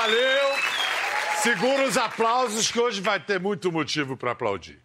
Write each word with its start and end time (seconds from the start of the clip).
valeu. 0.00 0.56
Segura 1.42 1.86
os 1.86 1.96
aplausos 1.98 2.70
que 2.70 2.80
hoje 2.80 3.02
vai 3.02 3.20
ter 3.20 3.38
muito 3.38 3.70
motivo 3.70 4.16
para 4.16 4.30
aplaudir. 4.30 4.78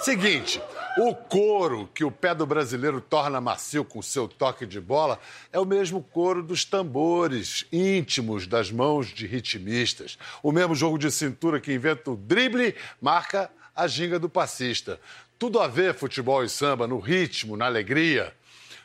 Seguinte, 0.00 0.60
o 0.96 1.14
couro 1.14 1.88
que 1.94 2.04
o 2.04 2.10
pé 2.10 2.34
do 2.34 2.44
brasileiro 2.44 3.00
torna 3.00 3.40
macio 3.40 3.84
com 3.84 4.02
seu 4.02 4.26
toque 4.26 4.66
de 4.66 4.80
bola 4.80 5.18
é 5.52 5.60
o 5.60 5.64
mesmo 5.64 6.02
couro 6.02 6.42
dos 6.42 6.64
tambores 6.64 7.66
íntimos 7.72 8.46
das 8.48 8.70
mãos 8.70 9.08
de 9.08 9.26
ritmistas. 9.28 10.18
O 10.42 10.50
mesmo 10.50 10.74
jogo 10.74 10.98
de 10.98 11.10
cintura 11.10 11.60
que 11.60 11.72
inventa 11.72 12.10
o 12.10 12.16
drible 12.16 12.74
marca 13.00 13.50
a 13.74 13.86
ginga 13.86 14.18
do 14.18 14.28
passista. 14.28 15.00
Tudo 15.38 15.60
a 15.60 15.68
ver 15.68 15.94
futebol 15.94 16.42
e 16.42 16.48
samba 16.48 16.86
no 16.88 16.98
ritmo, 16.98 17.56
na 17.56 17.66
alegria. 17.66 18.34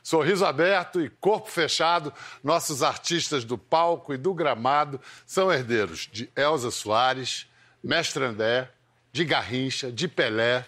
Sorriso 0.04 0.46
aberto 0.46 1.00
e 1.00 1.10
corpo 1.10 1.50
fechado, 1.50 2.14
nossos 2.44 2.84
artistas 2.84 3.46
do 3.46 3.58
palco 3.58 4.14
e 4.14 4.18
do 4.18 4.34
gramado 4.34 5.00
são 5.26 5.50
herdeiros 5.50 6.10
de 6.12 6.30
Elza 6.36 6.70
Soares, 6.70 7.48
Mestre 7.82 8.26
André, 8.26 8.70
de 9.14 9.24
Garrincha, 9.24 9.90
de 9.90 10.10
Pelé, 10.10 10.66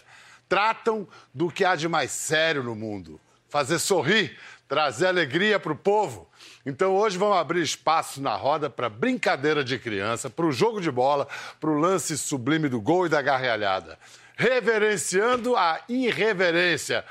tratam 0.47 1.05
do 1.33 1.51
que 1.51 1.65
há 1.65 1.75
de 1.75 1.89
mais 1.89 2.11
sério 2.11 2.63
no 2.63 2.73
mundo: 2.75 3.19
fazer 3.49 3.77
sorrir, 3.77 4.37
trazer 4.69 5.07
alegria 5.07 5.59
para 5.59 5.73
o 5.73 5.77
povo. 5.77 6.29
Então 6.65 6.95
hoje 6.95 7.17
vamos 7.17 7.35
abrir 7.35 7.61
espaço 7.61 8.21
na 8.21 8.35
roda 8.35 8.69
para 8.69 8.87
brincadeira 8.87 9.65
de 9.65 9.77
criança, 9.77 10.29
para 10.29 10.45
o 10.45 10.51
jogo 10.51 10.79
de 10.79 10.89
bola, 10.89 11.27
para 11.59 11.69
o 11.69 11.77
lance 11.77 12.17
sublime 12.17 12.69
do 12.69 12.79
gol 12.79 13.05
e 13.05 13.09
da 13.09 13.21
gargalhada. 13.21 13.99
Reverenciando 14.37 15.57
a 15.57 15.81
irreverência 15.89 17.03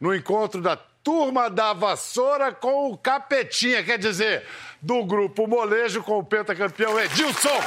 no 0.00 0.14
encontro 0.14 0.62
da 0.62 0.76
turma 1.02 1.50
da 1.50 1.72
vassoura 1.72 2.52
com 2.52 2.90
o 2.90 2.96
capetinha, 2.96 3.82
quer 3.84 3.98
dizer, 3.98 4.44
do 4.80 5.04
grupo 5.04 5.46
molejo 5.46 6.02
com 6.02 6.18
o 6.18 6.24
pentacampeão 6.24 6.98
Edilson. 6.98 7.60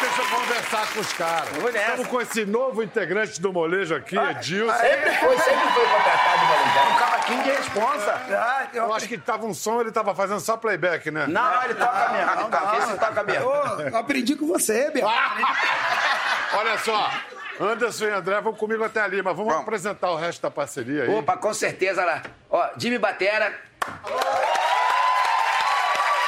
Deixa 0.00 0.20
eu 0.20 0.38
conversar 0.38 0.92
com 0.92 1.00
os 1.00 1.12
caras. 1.14 1.48
Estamos 1.74 2.06
com 2.08 2.20
esse 2.20 2.44
novo 2.44 2.82
integrante 2.82 3.40
do 3.40 3.52
molejo 3.52 3.94
aqui, 3.94 4.16
Edilson. 4.16 4.76
Sempre 4.76 5.12
foi, 5.14 5.38
sempre 5.38 5.68
foi 5.72 5.86
contratado 5.86 6.46
voluntário. 6.46 6.92
Um 6.92 6.98
cavaquinho 6.98 7.42
de 7.42 7.50
responsa. 7.50 8.12
Ah, 8.30 8.66
eu, 8.72 8.84
Eu 8.84 8.94
acho 8.94 9.08
que 9.08 9.16
tava 9.16 9.46
um 9.46 9.54
som, 9.54 9.80
ele 9.80 9.90
tava 9.90 10.14
fazendo 10.14 10.40
só 10.40 10.56
playback, 10.56 11.10
né? 11.10 11.26
Não, 11.26 11.62
ele 11.64 11.74
toca 11.74 12.08
mesmo. 12.10 12.30
Ele 12.30 12.50
toca, 12.50 12.76
esse 12.76 12.98
toca 12.98 13.22
mesmo. 13.22 13.96
Aprendi 13.96 14.36
com 14.36 14.46
você, 14.46 14.90
Biel. 14.90 15.08
Olha 16.52 16.78
só, 16.78 17.10
Anderson 17.60 18.06
e 18.06 18.10
André 18.10 18.40
vão 18.40 18.52
comigo 18.54 18.82
até 18.84 19.00
ali, 19.00 19.22
mas 19.22 19.36
vamos, 19.36 19.52
Vamos. 19.52 19.62
apresentar 19.66 20.10
o 20.10 20.16
resto 20.16 20.42
da 20.42 20.50
parceria 20.50 21.04
aí. 21.04 21.08
Opa, 21.14 21.36
com 21.36 21.54
certeza 21.54 22.04
lá. 22.04 22.22
Ó, 22.50 22.68
Jimmy 22.76 22.98
Batera. 22.98 23.56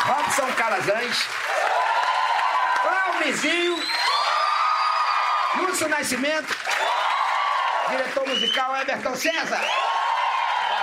Robson 0.04 0.46
Calazans. 0.56 1.28
Almezinho. 3.06 3.76
Lúcio 5.56 5.88
Nascimento. 5.88 6.54
Diretor 7.88 8.28
musical 8.28 8.76
Everton 8.76 9.14
César. 9.16 9.60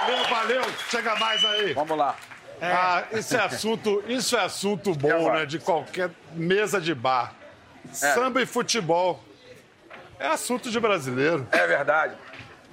Valeu, 0.01 0.23
valeu, 0.29 0.61
chega 0.89 1.15
mais 1.15 1.43
aí. 1.45 1.73
Vamos 1.73 1.97
lá. 1.97 2.15
Ah, 2.61 3.03
isso 3.11 3.35
é 3.35 3.41
assunto, 3.41 4.03
isso 4.07 4.37
é 4.37 4.41
assunto 4.43 4.93
bom, 4.93 5.31
né? 5.33 5.45
De 5.45 5.59
qualquer 5.59 6.09
mesa 6.33 6.79
de 6.79 6.93
bar. 6.93 7.33
Samba 7.91 8.41
e 8.41 8.45
futebol. 8.45 9.21
É 10.23 10.27
assunto 10.27 10.71
de 10.71 10.79
brasileiro. 10.79 11.45
É 11.51 11.67
verdade. 11.67 12.15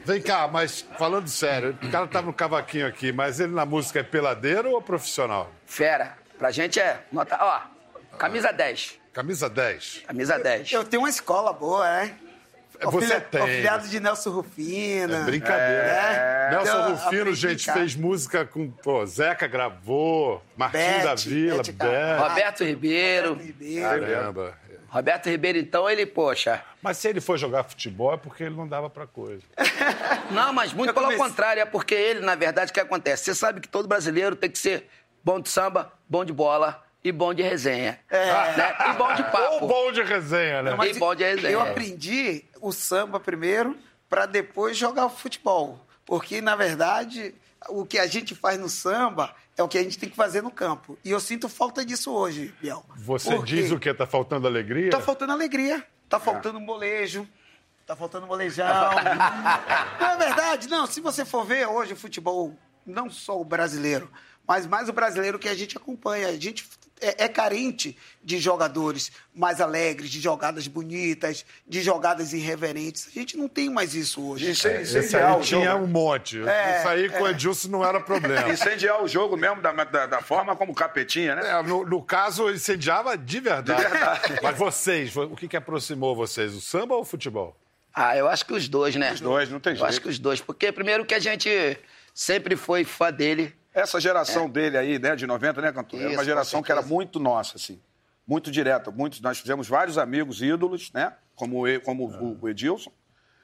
Vem 0.05 0.23
cá, 0.23 0.48
mas 0.48 0.87
falando 0.98 1.29
sério, 1.29 1.77
o 1.83 1.91
cara 1.91 2.06
tá 2.06 2.23
no 2.23 2.33
cavaquinho 2.33 2.87
aqui, 2.87 3.12
mas 3.12 3.39
ele 3.41 3.53
na 3.53 3.67
música 3.67 4.01
é 4.01 4.03
peladeiro 4.03 4.70
ou 4.70 4.81
profissional? 4.81 5.50
Fera. 5.66 6.15
Pra 6.39 6.50
gente 6.50 6.81
é. 6.81 7.00
Nota, 7.12 7.37
ó, 7.41 7.60
camisa 8.16 8.50
10. 8.53 8.99
Camisa 9.12 9.50
10. 9.50 10.05
Camisa 10.06 10.39
10. 10.39 10.72
Eu 10.72 10.84
tenho 10.84 11.03
uma 11.03 11.09
escola 11.10 11.53
boa, 11.53 11.84
né? 11.87 12.15
Você 12.83 13.00
Filha- 13.06 13.21
tem. 13.21 13.43
O 13.43 13.47
filiado 13.47 13.89
de 13.89 14.00
Nelson 14.00 14.31
Rufina. 14.31 15.19
É 15.19 15.25
brincadeira. 15.25 15.83
É. 15.87 16.50
Nelson 16.53 16.71
Então, 16.78 16.94
Rufino, 16.94 17.34
gente, 17.34 17.71
fez 17.71 17.94
música 17.94 18.47
com. 18.47 18.71
Pô, 18.71 19.05
Zeca 19.05 19.47
gravou, 19.47 20.43
Martinho 20.56 20.84
Bete, 20.84 21.05
da 21.05 21.15
Vila, 21.15 21.56
Bete. 21.59 21.72
Bete. 21.72 22.21
Roberto 22.22 22.65
Ribeiro. 22.65 23.34
Ribeiro. 23.34 23.83
Caramba. 24.06 24.55
Roberto 24.91 25.31
Ribeiro, 25.31 25.56
então, 25.56 25.89
ele, 25.89 26.05
poxa. 26.05 26.62
Mas 26.83 26.97
se 26.99 27.09
ele 27.09 27.21
for 27.21 27.39
jogar 27.39 27.62
futebol 27.65 28.12
é 28.12 28.17
porque 28.17 28.43
ele 28.43 28.56
não 28.56 28.67
dava 28.67 28.91
pra 28.91 29.06
coisa. 29.06 29.43
Não, 30.31 30.53
mas 30.53 30.73
muito 30.73 30.91
Eu 30.91 30.95
pelo 30.95 31.17
contrário, 31.17 31.61
é 31.61 31.65
porque 31.65 31.95
ele, 31.95 32.21
na 32.21 32.34
verdade, 32.34 32.71
o 32.71 32.75
que 32.75 32.81
acontece? 32.81 33.25
Você 33.25 33.34
sabe 33.34 33.61
que 33.61 33.69
todo 33.69 33.89
brasileiro 33.89 34.37
tem 34.37 34.51
que 34.51 34.59
ser 34.59 34.89
bom 35.25 35.41
de 35.41 35.49
samba, 35.49 35.93
bom 36.09 36.25
de 36.25 36.33
bola 36.33 36.84
e 37.03 37.11
bom 37.11 37.33
de 37.34 37.43
resenha. 37.43 37.99
É. 38.11 38.27
Né? 38.56 38.77
E 38.91 38.93
bom 38.95 39.12
de 39.15 39.23
Ou 39.27 39.31
papo. 39.31 39.67
bom 39.67 39.93
de 39.93 40.03
resenha, 40.03 40.62
né? 40.62 40.75
Mas- 40.77 40.97
E 40.97 41.01
bom 41.01 41.15
de 41.15 41.25
resenha. 41.25 41.51
Eu 41.53 41.61
aprendi 41.61 42.45
o 42.61 42.72
samba 42.72 43.19
primeiro 43.19 43.77
para 44.09 44.27
depois 44.27 44.77
jogar 44.77 45.07
o 45.07 45.11
futebol. 45.11 45.84
Porque, 46.05 46.41
na 46.41 46.57
verdade, 46.57 47.34
o 47.69 47.84
que 47.87 47.99
a 47.99 48.07
gente 48.07 48.34
faz 48.34 48.59
no 48.59 48.69
samba 48.69 49.34
é 49.56 49.62
o 49.62 49.69
que 49.69 49.78
a 49.78 49.83
gente 49.83 49.99
tem 49.99 50.09
que 50.09 50.16
fazer 50.16 50.43
no 50.43 50.50
campo. 50.50 50.99
E 51.05 51.11
eu 51.11 51.21
sinto 51.21 51.49
falta 51.49 51.84
disso 51.84 52.12
hoje, 52.12 52.55
Biel. 52.61 52.84
Você 52.97 53.34
Por 53.34 53.44
diz 53.44 53.71
o 53.71 53.78
quê? 53.78 53.93
Tá 53.93 54.06
faltando 54.06 54.47
alegria? 54.47 54.91
Tá 54.91 55.00
faltando 55.00 55.33
alegria. 55.33 55.84
Tá 56.09 56.19
faltando 56.19 56.61
molejo. 56.61 57.28
Tá 57.87 57.97
faltando 57.97 58.27
molejão. 58.27 58.66
não 60.00 60.06
é 60.06 60.16
verdade? 60.16 60.69
Não, 60.69 60.87
se 60.87 61.00
você 61.00 61.25
for 61.25 61.44
ver 61.44 61.66
hoje 61.66 61.93
o 61.93 61.97
futebol, 61.97 62.56
não 62.87 63.10
só 63.10 63.41
o 63.41 63.44
brasileiro, 63.44 64.10
mas 64.47 64.66
mais 64.66 64.89
o 64.89 64.93
brasileiro 64.93 65.39
que 65.39 65.49
a 65.49 65.55
gente 65.55 65.77
acompanha. 65.77 66.28
A 66.28 66.37
gente 66.37 66.69
é, 67.00 67.25
é 67.25 67.28
carente 67.28 67.97
de 68.22 68.38
jogadores 68.38 69.11
mais 69.34 69.61
alegres, 69.61 70.11
de 70.11 70.21
jogadas 70.21 70.66
bonitas, 70.66 71.44
de 71.66 71.81
jogadas 71.83 72.33
irreverentes. 72.33 73.09
A 73.09 73.19
gente 73.19 73.37
não 73.37 73.49
tem 73.49 73.71
mais 73.71 73.94
isso 73.94 74.22
hoje. 74.22 74.50
Esse 74.50 74.69
Incendiar 74.81 75.34
aí 75.34 75.41
o 75.41 75.43
tinha 75.43 75.72
jogo. 75.72 75.84
um 75.84 75.87
monte. 75.87 76.41
É, 76.47 76.78
Isso 76.78 76.89
aí 76.89 77.09
com 77.09 77.22
o 77.22 77.28
Edilson 77.28 77.69
não 77.69 77.84
era 77.84 78.00
problema. 78.00 78.49
Incendiar 78.53 79.03
o 79.03 79.09
jogo 79.09 79.37
mesmo 79.37 79.60
da, 79.62 79.72
da, 79.72 80.06
da 80.06 80.21
forma 80.21 80.55
como 80.55 80.75
capetinha, 80.75 81.34
né? 81.34 81.50
É, 81.50 81.62
no, 81.62 81.84
no 81.84 82.03
caso, 82.03 82.50
incendiava 82.50 83.16
de 83.16 83.41
verdade. 83.41 83.83
Mas 84.43 84.56
vocês, 84.59 85.16
o 85.16 85.34
que, 85.37 85.49
que 85.49 85.56
aproximou 85.56 86.15
vocês? 86.15 86.55
O 86.55 86.60
samba 86.60 86.94
ou 86.94 87.03
o 87.03 87.05
futebol? 87.05 87.56
Ah, 87.94 88.16
eu 88.16 88.28
acho 88.28 88.47
que 88.47 88.53
os 88.53 88.69
dois, 88.69 88.94
né? 88.94 89.12
Os 89.12 89.21
dois, 89.21 89.50
não 89.50 89.59
tem 89.59 89.72
Eu 89.72 89.77
jeito. 89.78 89.89
acho 89.89 90.00
que 90.00 90.09
os 90.09 90.19
dois. 90.19 90.41
Porque, 90.41 90.71
primeiro, 90.71 91.05
que 91.05 91.15
a 91.15 91.19
gente 91.19 91.50
sempre 92.15 92.55
foi 92.55 92.84
fã 92.84 93.12
dele. 93.12 93.53
Essa 93.72 94.00
geração 94.00 94.48
dele 94.48 94.76
aí, 94.76 94.98
né, 94.98 95.14
de 95.14 95.26
90, 95.26 95.60
né, 95.60 95.72
Cantor? 95.72 96.00
Era 96.00 96.08
Isso, 96.10 96.19
uma 96.19 96.25
geração 96.25 96.62
que 96.62 96.72
era 96.72 96.82
muito 96.82 97.20
nossa, 97.20 97.56
assim. 97.56 97.81
Muito 98.26 98.50
direta. 98.50 98.91
Muitos, 98.91 99.20
nós 99.20 99.38
fizemos 99.38 99.69
vários 99.69 99.97
amigos 99.98 100.42
ídolos, 100.42 100.91
né? 100.92 101.12
Como, 101.34 101.66
o 101.66 101.80
como 101.80 102.04
o- 102.06 102.38
o 102.42 102.48
Edilson. 102.48 102.91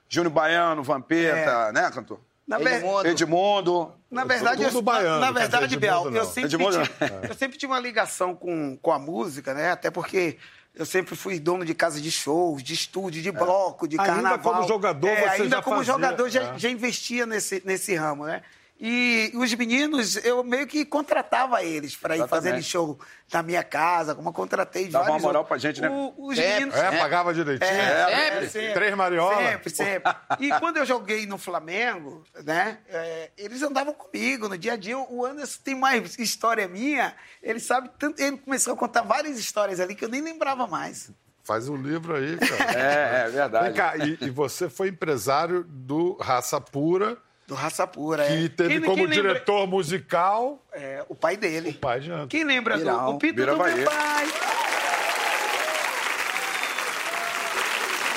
Júnior 0.08 0.32
Baiano, 0.32 0.82
Vampeta, 0.82 1.72
né, 1.72 1.90
Cantor? 1.90 2.20
Na, 2.46 2.58
ver- 2.58 2.76
Edmundo. 2.76 3.08
Edmundo. 3.08 3.92
na 4.08 4.24
verdade, 4.24 4.62
eu- 4.62 4.82
baiano, 4.82 5.18
na, 5.18 5.32
verdade, 5.32 5.76
Biel, 5.76 5.96
Edmundo 6.02 6.16
eu 6.16 6.24
sempre, 6.24 6.44
Edmundo 6.54 6.82
tive, 6.82 7.28
eu 7.28 7.34
sempre 7.34 7.58
tive 7.58 7.72
uma 7.72 7.80
ligação 7.80 8.36
com, 8.36 8.76
com 8.80 8.92
a 8.92 8.98
música, 9.00 9.52
né? 9.52 9.72
Até 9.72 9.90
porque 9.90 10.38
eu 10.72 10.86
sempre 10.86 11.16
fui 11.16 11.40
dono 11.40 11.64
de 11.64 11.74
casa 11.74 12.00
de 12.00 12.08
shows, 12.10 12.62
de 12.62 12.72
estúdio, 12.74 13.20
de 13.20 13.32
bloco, 13.32 13.88
de 13.88 13.98
Ainda 13.98 14.12
carnaval. 14.12 14.38
como 14.54 14.68
jogador, 14.68 15.08
É, 15.08 15.16
você 15.30 15.42
ainda 15.42 15.56
já 15.56 15.62
como 15.62 15.78
fazia, 15.78 15.92
jogador 15.92 16.28
já, 16.28 16.42
é. 16.54 16.58
já 16.58 16.68
investia 16.70 17.26
nesse, 17.26 17.60
nesse 17.64 17.96
ramo, 17.96 18.26
né? 18.26 18.42
E 18.78 19.32
os 19.34 19.54
meninos, 19.54 20.16
eu 20.22 20.44
meio 20.44 20.66
que 20.66 20.84
contratava 20.84 21.62
eles 21.64 21.96
para 21.96 22.14
ir 22.14 22.28
fazerem 22.28 22.60
show 22.60 22.98
na 23.32 23.42
minha 23.42 23.64
casa, 23.64 24.14
como 24.14 24.28
eu 24.28 24.32
contratei 24.34 24.88
Dava 24.88 25.06
vários. 25.06 25.22
uma 25.22 25.28
moral 25.28 25.44
pra 25.46 25.56
gente, 25.56 25.80
né? 25.80 25.88
O- 25.88 26.14
os 26.28 26.38
É, 26.38 26.54
meninos. 26.60 26.74
É, 26.76 26.98
pagava 26.98 27.32
direitinho. 27.32 27.70
sempre. 27.70 28.48
sempre. 28.50 28.74
Três 28.74 28.94
mariola. 28.94 29.36
Sempre, 29.50 29.70
sempre. 29.70 30.12
E 30.40 30.50
quando 30.60 30.76
eu 30.76 30.84
joguei 30.84 31.24
no 31.26 31.38
Flamengo, 31.38 32.22
né? 32.44 32.78
é, 32.88 33.30
eles 33.38 33.62
andavam 33.62 33.94
comigo 33.94 34.46
no 34.46 34.58
dia 34.58 34.74
a 34.74 34.76
dia. 34.76 34.98
O 34.98 35.24
Anderson 35.24 35.58
tem 35.64 35.74
mais 35.74 36.18
história 36.18 36.68
minha. 36.68 37.14
Ele 37.42 37.58
sabe 37.60 37.90
tanto. 37.98 38.20
Ele 38.20 38.36
começou 38.36 38.74
a 38.74 38.76
contar 38.76 39.00
várias 39.02 39.38
histórias 39.38 39.80
ali 39.80 39.94
que 39.94 40.04
eu 40.04 40.08
nem 40.10 40.20
lembrava 40.20 40.66
mais. 40.66 41.10
Faz 41.42 41.66
um 41.68 41.76
livro 41.76 42.14
aí, 42.14 42.36
cara. 42.36 42.72
É, 42.78 43.26
é 43.26 43.30
verdade. 43.30 43.64
Vem 43.66 43.74
cá, 43.74 43.96
e, 43.96 44.18
e 44.20 44.28
você 44.30 44.68
foi 44.68 44.88
empresário 44.88 45.64
do 45.64 46.16
Raça 46.20 46.60
Pura, 46.60 47.16
Do 47.46 47.54
Raça 47.54 47.86
Pura. 47.86 48.24
que 48.26 48.46
é. 48.46 48.48
teve 48.48 48.68
Quem- 48.70 48.80
como 48.82 48.96
quem 48.96 49.06
lembra- 49.06 49.32
diretor 49.34 49.66
musical 49.68 50.58
É, 50.72 51.04
o 51.08 51.14
pai 51.14 51.36
dele. 51.36 51.70
o 51.70 51.74
pai 51.74 52.00
de 52.00 52.10
Anderson. 52.10 52.28
Quem 52.28 52.42
lembra 52.44 52.76
Birão. 52.76 53.04
do 53.06 53.10
o 53.12 53.18
Pito 53.18 53.46
do 53.46 53.56
Bahia. 53.56 53.76
meu 53.76 53.84
pai? 53.90 54.26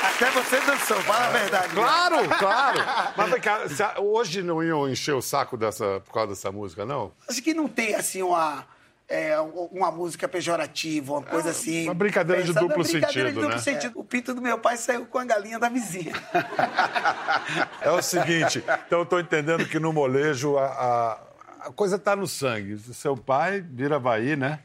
Até 0.02 0.30
você 0.31 0.60
dançou, 0.62 0.98
fala 1.02 1.28
a 1.28 1.30
verdade. 1.30 1.74
Claro, 1.74 2.16
claro. 2.40 2.80
Mas 3.16 3.30
vem 3.31 3.40
cá, 3.42 3.68
se 3.70 3.84
a- 3.84 3.96
hoje 4.00 4.42
não 4.42 4.64
iam 4.64 4.90
encher 4.90 5.14
o 5.14 5.22
saco 5.22 5.56
dessa, 5.58 6.02
por 6.06 6.14
causa 6.14 6.30
dessa 6.30 6.52
música, 6.52 6.86
não? 6.86 7.12
Acho 7.30 7.42
que 7.42 7.54
não 7.54 7.68
tem, 7.68 7.96
assim, 7.96 8.22
uma, 8.22 8.66
é, 9.10 9.40
uma 9.40 9.92
música 9.92 10.28
pejorativa, 10.28 11.14
uma 11.14 11.24
coisa 11.24 11.50
assim. 11.50 11.86
uma 11.86 11.94
brincadeira 11.96 12.44
de 12.44 12.54
duplo 12.54 12.84
brincadeira 12.84 13.08
sentido, 13.08 13.28
de 13.28 13.34
duplo 13.34 13.50
né? 13.50 13.58
sentido. 13.58 14.00
O 14.00 14.04
pinto 14.04 14.34
do 14.36 14.42
meu 14.42 14.60
pai 14.60 14.78
saiu 14.78 15.06
com 15.08 15.18
a 15.18 15.26
galinha 15.26 15.58
da 15.60 15.68
vizinha. 15.70 16.14
É 17.82 17.90
o 17.90 18.02
seguinte, 18.02 18.64
então 18.86 19.00
eu 19.00 19.06
tô 19.06 19.20
entendendo 19.20 19.66
que 19.68 19.80
no 19.80 19.92
molejo 19.92 20.58
a, 20.58 20.66
a- 20.66 21.20
a 21.68 21.72
coisa 21.72 21.96
está 21.96 22.16
no 22.16 22.28
sangue. 22.28 22.74
O 22.74 22.94
seu 22.94 23.18
pai 23.18 23.60
vira 23.62 23.96
Havaí, 23.96 24.36
né? 24.36 24.60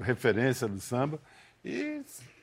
Referência 0.00 0.68
do 0.68 0.78
samba. 0.80 1.18
E 1.64 2.02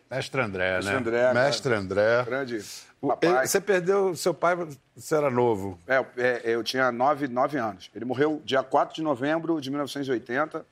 Mestre 0.10 0.42
André, 0.42 0.76
Mestre 0.76 0.92
né? 0.92 0.98
André, 0.98 1.34
Mestre. 1.34 1.74
André. 1.74 2.24
Grande 2.26 2.64
papai. 3.02 3.48
Você 3.48 3.62
perdeu 3.62 4.16
seu 4.16 4.34
pai, 4.34 4.56
você 4.96 5.16
era 5.16 5.30
novo. 5.30 5.80
É, 5.88 6.04
é, 6.18 6.42
eu 6.46 6.64
tinha 6.64 6.92
nove, 6.92 7.28
nove 7.28 7.58
anos. 7.58 7.90
Ele 7.96 8.06
morreu 8.06 8.42
dia 8.44 8.64
4 8.64 8.96
de 8.96 9.02
novembro 9.02 9.60
de 9.62 9.70
1980. 9.70 10.66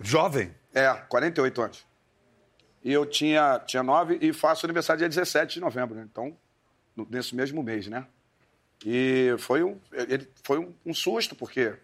Jovem. 0.00 0.54
É, 0.74 0.92
48 1.08 1.62
anos. 1.62 1.86
E 2.82 2.92
eu 2.92 3.04
tinha, 3.04 3.58
tinha 3.66 3.82
nove 3.82 4.18
e 4.20 4.32
faço 4.32 4.64
aniversário 4.64 4.98
dia 4.98 5.08
17 5.08 5.54
de 5.54 5.60
novembro, 5.60 5.94
né? 5.94 6.06
Então, 6.10 6.36
nesse 7.10 7.34
mesmo 7.34 7.62
mês, 7.62 7.86
né? 7.86 8.06
E 8.84 9.34
foi 9.38 9.62
um, 9.62 9.78
ele, 9.92 10.26
foi 10.42 10.58
um, 10.58 10.72
um 10.86 10.94
susto, 10.94 11.34
porque, 11.34 11.74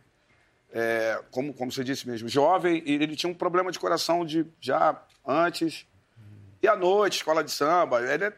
é, 0.73 1.23
como, 1.31 1.53
como 1.53 1.71
você 1.71 1.85
disse 1.85 2.09
mesmo, 2.09 2.29
jovem, 2.29 2.83
e 2.87 2.95
ele 2.95 3.15
tinha 3.15 3.31
um 3.31 3.35
problema 3.35 3.71
de 3.71 3.79
coração 3.79 4.25
de, 4.25 4.47
já 4.61 4.99
antes. 5.27 5.87
E 6.63 6.67
à 6.69 6.75
noite, 6.75 7.19
escola 7.19 7.45
de 7.45 7.51
samba, 7.51 8.01
ele 8.01 8.25
é- 8.25 8.33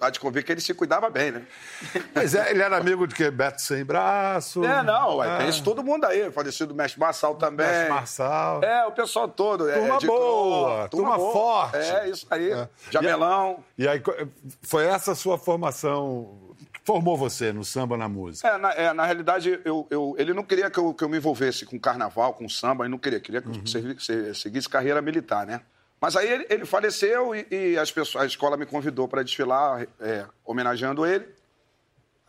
há 0.00 0.10
de 0.10 0.18
convir 0.20 0.44
que 0.44 0.52
ele 0.52 0.60
se 0.60 0.74
cuidava 0.74 1.08
bem, 1.10 1.30
né? 1.32 1.42
Mas 2.14 2.34
é, 2.34 2.50
ele 2.50 2.62
era 2.62 2.76
amigo 2.76 3.06
de 3.06 3.14
que? 3.14 3.30
Beto 3.30 3.60
Sem 3.62 3.84
Braço. 3.84 4.64
É, 4.64 4.82
não, 4.82 5.20
Ah, 5.20 5.38
tem 5.38 5.48
isso 5.48 5.62
todo 5.62 5.82
mundo 5.82 6.04
aí. 6.04 6.30
Falecido 6.30 6.74
mestre 6.74 7.00
Marçal 7.00 7.34
também. 7.36 7.66
Mestre 7.66 7.88
Marçal. 7.90 8.62
É, 8.62 8.86
o 8.86 8.92
pessoal 8.92 9.28
todo. 9.28 9.68
é, 9.68 9.74
Turma 9.78 9.98
de 9.98 10.06
boa, 10.06 10.78
Cro- 10.80 10.88
turma 10.90 11.18
forte. 11.18 11.76
É, 11.76 12.08
isso 12.08 12.26
aí. 12.30 12.50
É. 12.52 12.68
Jamelão. 12.90 13.62
E 13.78 13.86
aí, 13.88 14.02
foi 14.62 14.84
essa 14.84 15.12
a 15.12 15.14
sua 15.14 15.38
formação 15.38 16.40
formou 16.84 17.16
você 17.16 17.50
no 17.50 17.64
samba, 17.64 17.96
na 17.96 18.08
música? 18.10 18.46
É, 18.46 18.58
na, 18.58 18.72
é, 18.74 18.92
na 18.92 19.06
realidade, 19.06 19.58
eu, 19.64 19.86
eu- 19.90 20.14
ele 20.18 20.34
não 20.34 20.42
queria 20.42 20.68
que 20.70 20.78
eu, 20.78 20.92
que 20.92 21.02
eu 21.02 21.08
me 21.08 21.16
envolvesse 21.16 21.64
com 21.64 21.80
carnaval, 21.80 22.34
com 22.34 22.46
samba, 22.46 22.84
ele 22.84 22.90
não 22.90 22.98
queria. 22.98 23.18
Queria 23.20 23.40
que 23.40 23.48
Uhum. 23.48 23.62
eu 23.64 23.98
se- 23.98 24.34
seguisse 24.34 24.68
carreira 24.68 25.00
militar, 25.00 25.46
né? 25.46 25.62
Mas 26.04 26.16
aí 26.16 26.30
ele, 26.30 26.46
ele 26.50 26.66
faleceu 26.66 27.34
e, 27.34 27.46
e 27.50 27.78
as 27.78 27.90
pessoas, 27.90 28.24
a 28.24 28.26
escola 28.26 28.58
me 28.58 28.66
convidou 28.66 29.08
para 29.08 29.22
desfilar, 29.22 29.86
é, 29.98 30.26
homenageando 30.44 31.06
ele. 31.06 31.24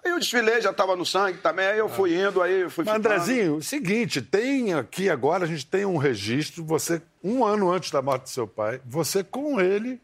Aí 0.01 0.11
eu 0.11 0.17
desfilei, 0.17 0.61
já 0.61 0.71
estava 0.71 0.95
no 0.95 1.05
sangue 1.05 1.39
também, 1.39 1.65
aí 1.67 1.79
eu 1.79 1.89
fui 1.89 2.15
indo, 2.17 2.41
aí 2.41 2.69
fui 2.69 2.85
Mas. 2.85 2.95
Andrezinho, 2.95 3.61
seguinte, 3.61 4.21
tem 4.21 4.73
aqui 4.73 5.09
agora, 5.09 5.43
a 5.43 5.47
gente 5.47 5.65
tem 5.65 5.85
um 5.85 5.97
registro, 5.97 6.63
você, 6.63 7.01
um 7.21 7.43
ano 7.43 7.69
antes 7.69 7.91
da 7.91 8.01
morte 8.01 8.23
do 8.23 8.29
seu 8.29 8.47
pai, 8.47 8.79
você 8.85 9.25
com 9.25 9.59
ele 9.59 9.99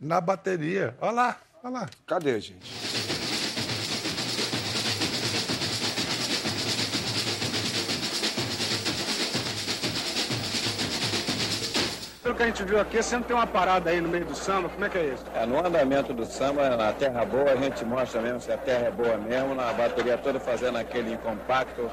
na 0.00 0.20
bateria. 0.20 0.96
Olha 1.00 1.10
lá, 1.10 1.40
olha 1.64 1.72
lá. 1.72 1.90
Cadê, 2.06 2.38
gente? 2.38 3.17
Que 12.38 12.44
a 12.44 12.46
gente 12.46 12.62
viu 12.62 12.80
aqui, 12.80 13.02
sempre 13.02 13.26
tem 13.26 13.36
uma 13.36 13.48
parada 13.48 13.90
aí 13.90 14.00
no 14.00 14.08
meio 14.08 14.24
do 14.24 14.34
samba. 14.34 14.68
Como 14.68 14.84
é 14.84 14.88
que 14.88 14.96
é 14.96 15.04
isso? 15.06 15.24
É, 15.34 15.44
no 15.44 15.58
andamento 15.58 16.14
do 16.14 16.24
samba, 16.24 16.76
na 16.76 16.92
terra 16.92 17.24
boa, 17.24 17.50
a 17.50 17.56
gente 17.56 17.84
mostra 17.84 18.22
mesmo 18.22 18.40
se 18.40 18.52
a 18.52 18.56
terra 18.56 18.86
é 18.86 18.90
boa 18.92 19.16
mesmo, 19.16 19.56
na 19.56 19.72
bateria 19.72 20.16
toda 20.16 20.38
fazendo 20.38 20.78
aquele 20.78 21.16
compacto, 21.16 21.90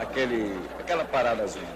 aquele, 0.00 0.58
aquela 0.80 1.04
paradazinha. 1.04 1.68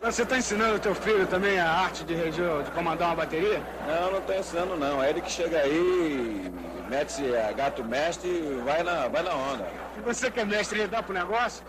Você 0.00 0.22
está 0.22 0.38
ensinando 0.38 0.76
o 0.76 0.80
teu 0.80 0.94
filho 0.94 1.26
também 1.26 1.60
a 1.60 1.70
arte 1.70 2.02
de, 2.04 2.30
de 2.30 2.70
comandar 2.74 3.08
uma 3.08 3.16
bateria? 3.16 3.60
Não, 3.86 4.12
não 4.12 4.18
estou 4.20 4.34
ensinando 4.34 4.76
não, 4.76 5.04
é 5.04 5.10
ele 5.10 5.20
que 5.20 5.30
chega 5.30 5.58
aí, 5.58 6.50
mete-se 6.88 7.36
a 7.36 7.52
gato 7.52 7.84
mestre 7.84 8.28
e 8.28 8.62
vai 8.64 8.82
na, 8.82 9.06
vai 9.06 9.22
na 9.22 9.34
onda. 9.34 9.68
E 9.98 10.00
você 10.00 10.30
que 10.30 10.40
é 10.40 10.46
mestre, 10.46 10.80
ele 10.80 10.88
dá 10.88 11.02
pro 11.02 11.12
negócio? 11.12 11.62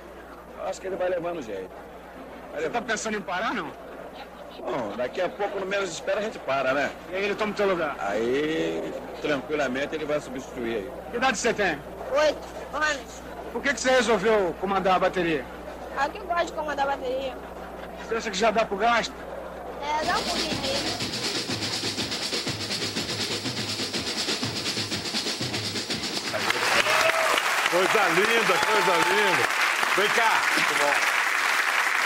Eu 0.57 0.69
Acho 0.69 0.79
que 0.79 0.87
ele 0.87 0.95
vai 0.95 1.09
levando 1.09 1.41
jeito. 1.41 1.92
Você 2.55 2.69
tá 2.69 2.81
pensando 2.81 3.17
em 3.17 3.21
parar, 3.21 3.53
não? 3.53 3.71
Bom, 4.59 4.93
daqui 4.95 5.19
a 5.19 5.27
pouco, 5.27 5.59
no 5.59 5.65
menos 5.65 5.89
espera, 5.89 6.19
a 6.19 6.23
gente 6.23 6.37
para, 6.39 6.73
né? 6.73 6.91
E 7.11 7.15
aí 7.15 7.23
ele 7.25 7.35
toma 7.35 7.51
o 7.51 7.55
teu 7.55 7.67
lugar. 7.67 7.95
Aí, 7.99 8.93
tranquilamente, 9.21 9.95
ele 9.95 10.05
vai 10.05 10.21
substituir 10.21 10.75
aí. 10.75 10.91
Que 11.11 11.17
idade 11.17 11.37
você 11.37 11.53
tem? 11.53 11.79
Oito 12.11 12.37
anos. 12.73 13.23
Por 13.51 13.61
que, 13.61 13.73
que 13.73 13.79
você 13.79 13.91
resolveu 13.91 14.55
comandar 14.61 14.95
a 14.95 14.99
bateria? 14.99 15.43
Ah, 15.97 16.07
que 16.07 16.19
eu 16.19 16.23
gosto 16.25 16.45
de 16.45 16.53
comandar 16.53 16.87
a 16.87 16.91
bateria. 16.91 17.35
Você 18.07 18.15
acha 18.15 18.31
que 18.31 18.37
já 18.37 18.51
dá 18.51 18.65
pro 18.65 18.77
gasto? 18.77 19.13
É, 19.81 20.05
dá 20.05 20.17
um 20.17 20.23
pouquinho 20.23 20.61
aí. 20.63 20.93
Coisa 27.71 28.09
linda, 28.09 28.53
coisa 28.65 28.93
linda. 29.09 29.43
Vem 29.97 30.09
cá. 30.09 31.22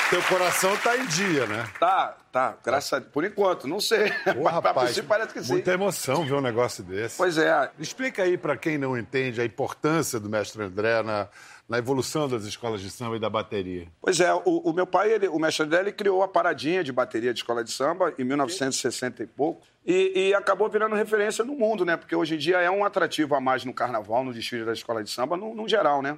Teu 0.09 0.23
coração 0.23 0.75
tá 0.77 0.95
em 0.97 1.05
dia, 1.05 1.45
né? 1.47 1.67
Tá, 1.77 2.15
tá, 2.31 2.57
graças 2.63 2.93
a 2.93 2.99
Deus. 2.99 3.11
Por 3.11 3.25
enquanto, 3.25 3.67
não 3.67 3.81
sei. 3.81 4.09
Ô, 4.37 4.43
rapaz, 4.47 4.97
parece 5.01 5.33
que 5.33 5.43
sim. 5.43 5.51
muita 5.51 5.73
emoção 5.73 6.23
ver 6.25 6.33
um 6.33 6.39
negócio 6.41 6.81
desse. 6.81 7.17
Pois 7.17 7.37
é, 7.37 7.69
Explica 7.77 8.23
aí 8.23 8.37
para 8.37 8.55
quem 8.55 8.77
não 8.77 8.97
entende 8.97 9.41
a 9.41 9.45
importância 9.45 10.17
do 10.17 10.29
mestre 10.29 10.63
André 10.63 11.03
na, 11.03 11.27
na 11.67 11.77
evolução 11.77 12.29
das 12.29 12.45
escolas 12.45 12.79
de 12.79 12.89
samba 12.89 13.17
e 13.17 13.19
da 13.19 13.29
bateria. 13.29 13.89
Pois 13.99 14.21
é, 14.21 14.33
o, 14.33 14.39
o 14.45 14.71
meu 14.71 14.87
pai, 14.87 15.11
ele- 15.11 15.27
o 15.27 15.37
mestre 15.37 15.65
André, 15.65 15.81
ele 15.81 15.91
criou 15.91 16.23
a 16.23 16.27
paradinha 16.29 16.85
de 16.85 16.93
bateria 16.93 17.33
de 17.33 17.41
escola 17.41 17.61
de 17.61 17.71
samba 17.71 18.13
em 18.17 18.23
1960 18.23 19.23
e 19.23 19.27
pouco. 19.27 19.67
E, 19.85 20.29
e 20.29 20.33
acabou 20.33 20.69
virando 20.69 20.95
referência 20.95 21.43
no 21.43 21.53
mundo, 21.53 21.83
né? 21.83 21.97
Porque 21.97 22.15
hoje 22.15 22.35
em 22.35 22.37
dia 22.37 22.61
é 22.61 22.71
um 22.71 22.85
atrativo 22.85 23.35
a 23.35 23.41
mais 23.41 23.65
no 23.65 23.73
carnaval, 23.73 24.23
no 24.23 24.33
desfile 24.33 24.63
da 24.63 24.71
escola 24.71 25.03
de 25.03 25.09
samba, 25.09 25.35
no, 25.35 25.53
no 25.53 25.67
geral, 25.67 26.01
né? 26.01 26.17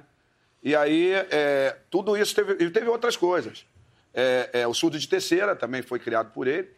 E 0.62 0.76
aí, 0.76 1.12
é, 1.30 1.76
tudo 1.90 2.16
isso 2.16 2.34
teve, 2.34 2.70
teve 2.70 2.86
outras 2.88 3.16
coisas. 3.16 3.64
É, 4.12 4.50
é, 4.52 4.66
o 4.66 4.74
surdo 4.74 4.98
de 4.98 5.08
terceira 5.08 5.54
também 5.54 5.82
foi 5.82 5.98
criado 5.98 6.32
por 6.32 6.46
ele. 6.46 6.68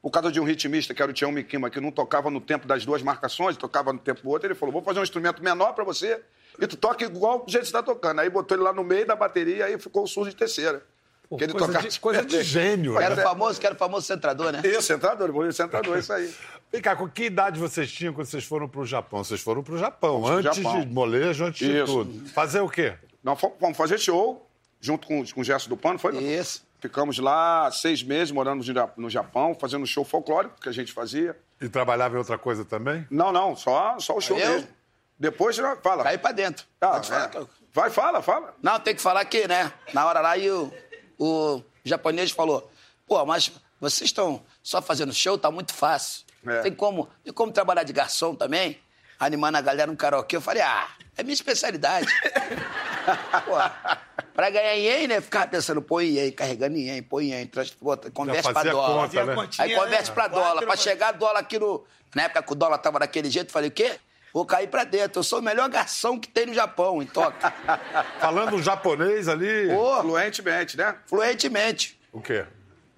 Por 0.00 0.10
causa 0.10 0.30
de 0.30 0.38
um 0.40 0.44
ritmista, 0.44 0.94
que 0.94 1.02
era 1.02 1.10
o 1.10 1.14
Tião 1.14 1.32
Miquima, 1.32 1.68
que 1.68 1.80
não 1.80 1.90
tocava 1.90 2.30
no 2.30 2.40
tempo 2.40 2.66
das 2.68 2.84
duas 2.86 3.02
marcações, 3.02 3.56
tocava 3.56 3.92
no 3.92 3.98
tempo 3.98 4.22
do 4.22 4.28
outro, 4.30 4.46
ele 4.46 4.54
falou: 4.54 4.72
vou 4.72 4.82
fazer 4.82 5.00
um 5.00 5.02
instrumento 5.02 5.42
menor 5.42 5.72
para 5.74 5.82
você 5.84 6.20
e 6.60 6.66
tu 6.66 6.76
toca 6.76 7.04
igual 7.04 7.44
do 7.44 7.50
jeito 7.50 7.64
que 7.64 7.70
você 7.70 7.76
está 7.76 7.82
tocando. 7.82 8.20
Aí 8.20 8.30
botou 8.30 8.56
ele 8.56 8.62
lá 8.64 8.72
no 8.72 8.84
meio 8.84 9.04
da 9.06 9.16
bateria 9.16 9.56
e 9.56 9.62
aí 9.74 9.78
ficou 9.78 10.04
o 10.04 10.06
surdo 10.06 10.30
de 10.30 10.36
terceira. 10.36 10.82
Que 11.36 11.44
ele 11.44 11.52
coisa, 11.52 11.66
tocava- 11.66 11.88
de, 11.88 12.00
coisa 12.00 12.24
de 12.24 12.42
gênio. 12.44 12.98
Era 12.98 13.14
Né? 13.16 13.22
o 13.22 13.24
famoso, 13.26 13.60
que 13.60 13.66
era 13.66 13.74
o 13.74 13.78
famoso 13.78 14.06
centrador, 14.06 14.50
né? 14.52 14.62
Isso, 14.64 14.82
centrador, 14.82 15.30
vou 15.30 15.50
centrador, 15.52 15.98
isso 15.98 16.12
aí. 16.12 16.32
Vem 16.72 16.80
cá, 16.80 16.94
com 16.96 17.08
que 17.08 17.24
idade 17.24 17.58
vocês 17.58 17.90
tinham 17.90 18.14
quando 18.14 18.26
vocês 18.28 18.44
foram 18.44 18.68
pro 18.68 18.86
Japão? 18.86 19.22
Vocês 19.24 19.40
foram 19.40 19.62
pro 19.62 19.76
Japão, 19.76 20.22
Fomos 20.22 20.28
pro 20.30 20.38
antes 20.50 20.62
Japão. 20.62 20.80
de 20.80 20.86
molejo, 20.86 21.44
antes 21.44 21.66
de 21.66 21.76
Isso. 21.82 21.86
tudo. 22.04 22.28
Fazer 22.30 22.60
o 22.60 22.68
quê? 22.68 22.94
Nós 23.22 23.38
fomos 23.40 23.56
fomos 23.58 23.76
fazer 23.76 23.98
show 23.98 24.48
junto 24.80 25.06
com, 25.08 25.22
com 25.26 25.40
o 25.40 25.44
Gerson 25.44 25.68
do 25.68 25.76
Pano, 25.76 25.98
foi? 25.98 26.16
Isso. 26.16 26.66
Ficamos 26.80 27.18
lá 27.18 27.70
seis 27.72 28.02
meses 28.02 28.30
morando 28.30 28.58
no 28.58 28.74
Ja- 28.74 28.90
no 28.96 29.10
Japão, 29.10 29.56
fazendo 29.58 29.86
show 29.86 30.04
folclórico 30.04 30.60
que 30.60 30.68
a 30.68 30.72
gente 30.72 30.92
fazia. 30.92 31.36
E 31.60 31.68
trabalhava 31.68 32.14
em 32.14 32.18
outra 32.18 32.38
coisa 32.38 32.64
também? 32.64 33.06
Não, 33.10 33.32
não, 33.32 33.56
só, 33.56 33.98
só 33.98 34.16
o 34.16 34.20
show 34.20 34.38
Eu? 34.38 34.48
mesmo. 34.48 34.68
Depois, 35.18 35.56
fala. 35.82 36.04
Caí 36.04 36.16
pra 36.18 36.30
dentro. 36.30 36.64
Ah, 36.80 36.90
Pode 36.90 37.08
falar 37.08 37.30
é. 37.34 37.46
Vai, 37.72 37.90
fala, 37.90 38.22
fala. 38.22 38.54
Não, 38.62 38.78
tem 38.78 38.94
que 38.94 39.02
falar 39.02 39.24
que, 39.24 39.48
né? 39.48 39.72
Na 39.92 40.06
hora 40.06 40.20
lá, 40.20 40.36
e 40.38 40.48
o, 40.50 40.72
o 41.18 41.62
japonês 41.84 42.30
falou: 42.30 42.70
pô, 43.06 43.24
mas 43.26 43.50
vocês 43.80 44.08
estão 44.08 44.40
só 44.62 44.80
fazendo 44.80 45.12
show, 45.12 45.36
tá 45.36 45.50
muito 45.50 45.74
fácil. 45.74 46.24
É. 46.46 46.60
Tem, 46.62 46.72
como, 46.72 47.08
tem 47.24 47.32
como 47.32 47.50
trabalhar 47.52 47.82
de 47.82 47.92
garçom 47.92 48.34
também? 48.36 48.78
Animando 49.18 49.58
a 49.58 49.60
galera 49.60 49.90
no 49.90 49.96
karaokê. 49.96 50.36
Eu 50.36 50.40
falei: 50.40 50.62
ah, 50.62 50.86
é 51.16 51.22
minha 51.22 51.34
especialidade. 51.34 52.06
pô, 53.44 53.56
pra 54.34 54.50
ganhar 54.50 54.74
ien, 54.74 55.08
né? 55.08 55.20
Ficava 55.20 55.46
pensando, 55.48 55.82
pô, 55.82 56.00
ien, 56.00 56.30
carregando 56.30 56.76
ien, 56.76 57.02
pô, 57.02 57.20
ien, 57.20 57.46
trans- 57.46 57.70
pô, 57.72 57.96
converte 58.12 58.52
pra 58.52 58.62
dólar. 58.62 59.08
conta, 59.08 59.24
né? 59.24 59.48
Aí 59.58 59.74
converte 59.74 60.10
pra 60.12 60.28
dólar. 60.28 60.62
Pra 60.64 60.76
chegar 60.76 61.12
dólar 61.12 61.40
aqui 61.40 61.58
no. 61.58 61.84
Na 62.14 62.22
época 62.24 62.42
que 62.42 62.52
o 62.52 62.54
dólar 62.54 62.78
tava 62.78 62.98
daquele 63.00 63.28
jeito, 63.30 63.48
eu 63.48 63.52
falei: 63.52 63.68
o 63.68 63.72
quê? 63.72 63.98
Vou 64.32 64.44
cair 64.46 64.68
pra 64.68 64.84
dentro. 64.84 65.18
Eu 65.20 65.24
sou 65.24 65.40
o 65.40 65.42
melhor 65.42 65.68
garçom 65.68 66.20
que 66.20 66.28
tem 66.28 66.46
no 66.46 66.54
Japão, 66.54 67.02
em 67.02 67.06
Tóquio. 67.06 67.50
Falando 68.20 68.54
um 68.56 68.62
japonês 68.62 69.26
ali. 69.26 69.68
Pô, 69.74 70.02
Fluentemente, 70.02 70.76
né? 70.76 70.94
fluentemente. 71.06 71.98
O 72.12 72.20
quê? 72.20 72.44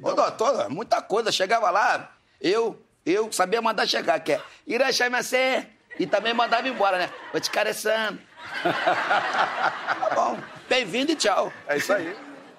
Ô, 0.03 0.13
doutor, 0.13 0.69
muita 0.69 1.01
coisa. 1.01 1.31
Chegava 1.31 1.71
lá, 1.71 2.11
eu, 2.41 2.81
eu 3.07 3.31
sabia 3.33 3.63
mandar 3.63 3.87
chegar, 3.87 4.19
que 4.21 4.33
é 4.33 4.41
Irachai-masen. 4.67 5.67
E 6.01 6.07
também 6.07 6.33
mandava 6.33 6.67
embora, 6.67 6.97
né? 6.97 7.11
Vou 7.31 7.39
te 7.39 7.51
careçando. 7.51 8.19
tá 8.65 10.11
bom. 10.15 10.39
Bem-vindo 10.67 11.13
e 11.13 11.15
tchau. 11.15 11.53
É 11.69 11.77
isso 11.77 11.93
aí. 11.93 12.17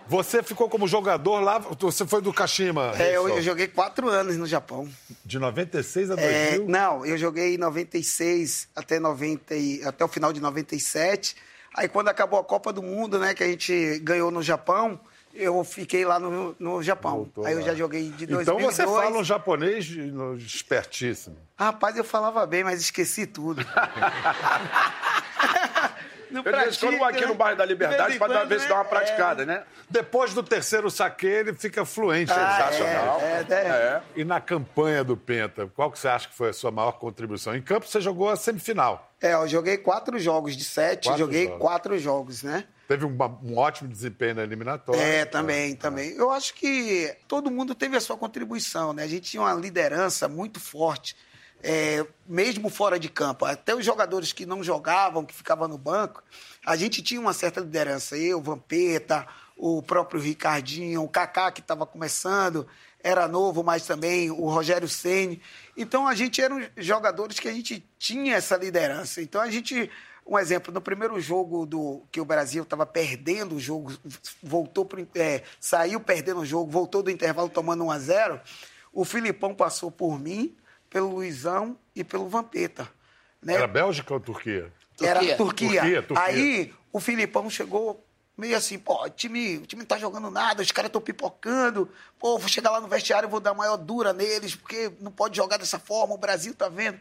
Você 0.08 0.44
ficou 0.44 0.70
como 0.70 0.88
jogador 0.88 1.40
lá, 1.40 1.58
você 1.58 2.06
foi 2.06 2.22
do 2.22 2.32
Kashima. 2.32 2.94
É, 3.00 3.16
eu, 3.16 3.28
eu 3.28 3.42
joguei 3.42 3.68
quatro 3.68 4.08
anos 4.10 4.38
no 4.38 4.46
Japão. 4.46 4.88
De 5.26 5.40
96 5.40 6.12
a 6.12 6.14
É, 6.22 6.50
2000? 6.58 6.68
não, 6.70 7.04
eu 7.04 7.18
joguei 7.18 7.56
em 7.56 7.58
96 7.58 8.68
até, 8.76 9.00
90 9.00 9.56
e, 9.56 9.84
até 9.86 10.06
o 10.06 10.08
final 10.08 10.32
de 10.32 10.40
97. 10.40 11.36
Aí 11.76 11.88
quando 11.88 12.10
acabou 12.10 12.40
a 12.40 12.44
Copa 12.44 12.72
do 12.72 12.84
Mundo, 12.84 13.18
né, 13.18 13.34
que 13.34 13.44
a 13.44 13.48
gente 13.48 13.98
ganhou 14.04 14.30
no 14.30 14.44
Japão, 14.44 15.00
eu 15.34 15.64
fiquei 15.64 16.04
lá 16.06 16.20
no, 16.20 16.56
no 16.60 16.82
Japão. 16.84 17.18
Voltou 17.18 17.46
Aí 17.46 17.54
eu 17.54 17.60
lá. 17.60 17.66
já 17.66 17.76
joguei 17.76 18.10
de 18.10 18.24
Então 18.26 18.36
2002. 18.44 18.76
você 18.76 18.84
fala 18.86 19.18
um 19.18 19.24
japonês 19.24 19.86
espertíssimo. 20.40 21.38
Rapaz, 21.58 21.96
eu 21.98 22.04
falava 22.04 22.46
bem, 22.46 22.64
mas 22.64 22.82
esqueci 22.82 23.26
tudo. 23.28 23.64
Não 26.32 26.42
Eu, 26.44 26.52
quando, 26.52 26.98
vou 26.98 27.06
aqui 27.06 27.18
pratica, 27.18 27.28
no 27.28 27.36
bairro 27.36 27.58
da 27.58 27.64
de 27.66 27.70
Liberdade 27.70 28.18
pra 28.18 28.28
dar- 28.28 28.46
ver 28.46 28.60
se 28.62 28.68
dá 28.68 28.76
uma 28.76 28.84
né? 28.84 28.90
praticada, 28.90 29.46
né? 29.46 29.64
Depois 29.90 30.34
do 30.34 30.42
terceiro 30.42 30.90
saque, 30.90 31.28
ele 31.28 31.54
fica 31.54 31.84
fluente. 31.86 32.32
Ah, 32.32 32.70
Sensacional. 32.72 33.20
é, 33.22 33.46
é, 33.50 33.54
é. 33.54 33.68
É. 33.68 34.02
E 34.16 34.24
na 34.24 34.40
campanha 34.40 35.04
do 35.04 35.18
Penta, 35.18 35.68
qual 35.76 35.92
que 35.92 36.00
você 36.00 36.08
acha 36.08 36.28
que 36.30 36.36
foi 36.36 36.50
a 36.50 36.54
sua 36.54 36.72
maior 36.72 36.94
contribuição? 36.94 37.56
Em 37.56 37.62
campo, 37.62 37.86
você 37.88 38.00
jogou 38.00 38.30
a 38.30 38.36
semifinal. 38.36 39.12
É, 39.22 39.34
eu 39.34 39.48
joguei 39.48 39.78
quatro 39.78 40.18
jogos 40.18 40.56
de 40.58 40.64
sete, 40.64 41.08
Quatro 41.10 41.20
joguei 41.26 41.46
jogos. 41.46 41.60
quatro 41.62 42.00
jogos, 42.00 42.44
né? 42.44 42.64
Teve 42.88 43.06
um, 43.06 43.18
um 43.44 43.58
ótimo 43.58 43.90
desempenho 43.90 44.36
na 44.36 44.44
eliminatória. 44.44 45.00
É, 45.00 45.26
também, 45.26 45.76
também. 45.76 46.10
Eu 46.16 46.32
acho 46.32 46.54
que 46.56 47.16
todo 47.28 47.50
mundo 47.52 47.74
teve 47.76 47.96
a 47.96 48.02
sua 48.02 48.18
contribuição, 48.18 48.92
né? 48.94 49.04
A 49.04 49.08
gente 49.08 49.30
tinha 49.32 49.42
uma 49.44 49.54
liderança 49.54 50.28
muito 50.28 50.60
forte, 50.60 51.16
é, 51.64 52.06
mesmo 52.28 52.70
fora 52.70 53.00
de 53.00 53.10
campo. 53.10 53.46
Até 53.46 53.76
os 53.76 53.86
jogadores 53.86 54.32
que 54.32 54.46
não 54.46 54.64
jogavam, 54.64 55.26
que 55.26 55.34
ficavam 55.34 55.68
no 55.68 55.78
banco, 55.78 56.24
a 56.66 56.76
gente 56.76 57.02
tinha 57.02 57.20
uma 57.20 57.34
certa 57.34 57.62
liderança. 57.62 58.18
Eu, 58.18 58.42
Vampeta, 58.42 59.28
o 59.56 59.82
próprio 59.82 60.20
Ricardinho, 60.20 61.04
o 61.04 61.10
Kaká, 61.10 61.52
que 61.52 61.62
estava 61.62 61.86
começando, 61.86 62.68
era 63.04 63.28
novo, 63.28 63.64
mas 63.64 63.86
também 63.86 64.32
o 64.32 64.48
Rogério 64.48 64.88
Ceni. 64.88 65.42
Então 65.78 66.08
a 66.08 66.16
gente 66.16 66.42
eram 66.42 66.62
jogadores 66.78 67.40
que 67.40 67.48
a 67.48 67.54
gente 67.54 67.86
tinha 67.98 68.36
essa 68.36 68.58
liderança. 68.58 69.22
Então 69.22 69.42
a 69.42 69.50
gente 69.50 69.90
um 70.26 70.38
exemplo, 70.38 70.72
no 70.72 70.80
primeiro 70.80 71.20
jogo 71.20 71.66
do 71.66 72.04
que 72.12 72.22
o 72.22 72.26
Brasil 72.26 72.64
estava 72.64 72.86
perdendo 72.86 73.56
o 73.56 73.60
jogo, 73.60 73.92
voltou 74.42 74.86
pro, 74.86 75.06
é, 75.16 75.42
saiu 75.60 76.00
perdendo 76.00 76.42
o 76.42 76.46
jogo, 76.46 76.72
voltou 76.72 77.02
do 77.02 77.10
intervalo 77.10 77.50
tomando 77.50 77.84
1 77.86 77.92
a 77.92 78.00
0 78.00 78.42
o 78.94 79.06
Filipão 79.06 79.56
passou 79.56 79.90
por 79.90 80.20
mim, 80.20 80.56
pelo 80.92 81.16
Luizão 81.16 81.76
e 81.96 82.04
pelo 82.04 82.30
Vampeta. 82.30 82.88
Né? 83.42 83.56
Era 83.56 83.66
Bélgica 83.66 84.14
ou 84.14 84.20
Turquia? 84.20 84.72
Era 85.02 85.20
Turquia. 85.20 85.38
Turquia. 85.38 85.82
Turquia, 85.82 86.04
Turquia. 86.04 86.26
Aí 86.26 86.74
o 86.94 87.00
Filipão 87.00 87.50
chegou 87.50 88.06
meio 88.38 88.56
assim, 88.56 88.78
pô, 88.78 89.04
o 89.04 89.10
time, 89.10 89.58
o 89.58 89.66
time 89.66 89.82
não 89.82 89.88
tá 89.88 89.98
jogando 89.98 90.30
nada, 90.30 90.62
os 90.62 90.72
caras 90.72 90.90
estão 90.90 91.02
pipocando. 91.02 91.90
Pô, 92.20 92.38
vou 92.38 92.48
chegar 92.48 92.70
lá 92.70 92.82
no 92.82 92.88
vestiário 92.88 93.28
e 93.28 93.30
vou 93.30 93.40
dar 93.40 93.54
maior 93.54 93.78
dura 93.78 94.14
neles, 94.14 94.54
porque 94.54 94.92
não 95.00 95.12
pode 95.12 95.38
jogar 95.38 95.58
dessa 95.58 95.80
forma, 95.80 96.14
o 96.14 96.18
Brasil 96.18 96.54
tá 96.54 96.68
vendo. 96.68 97.00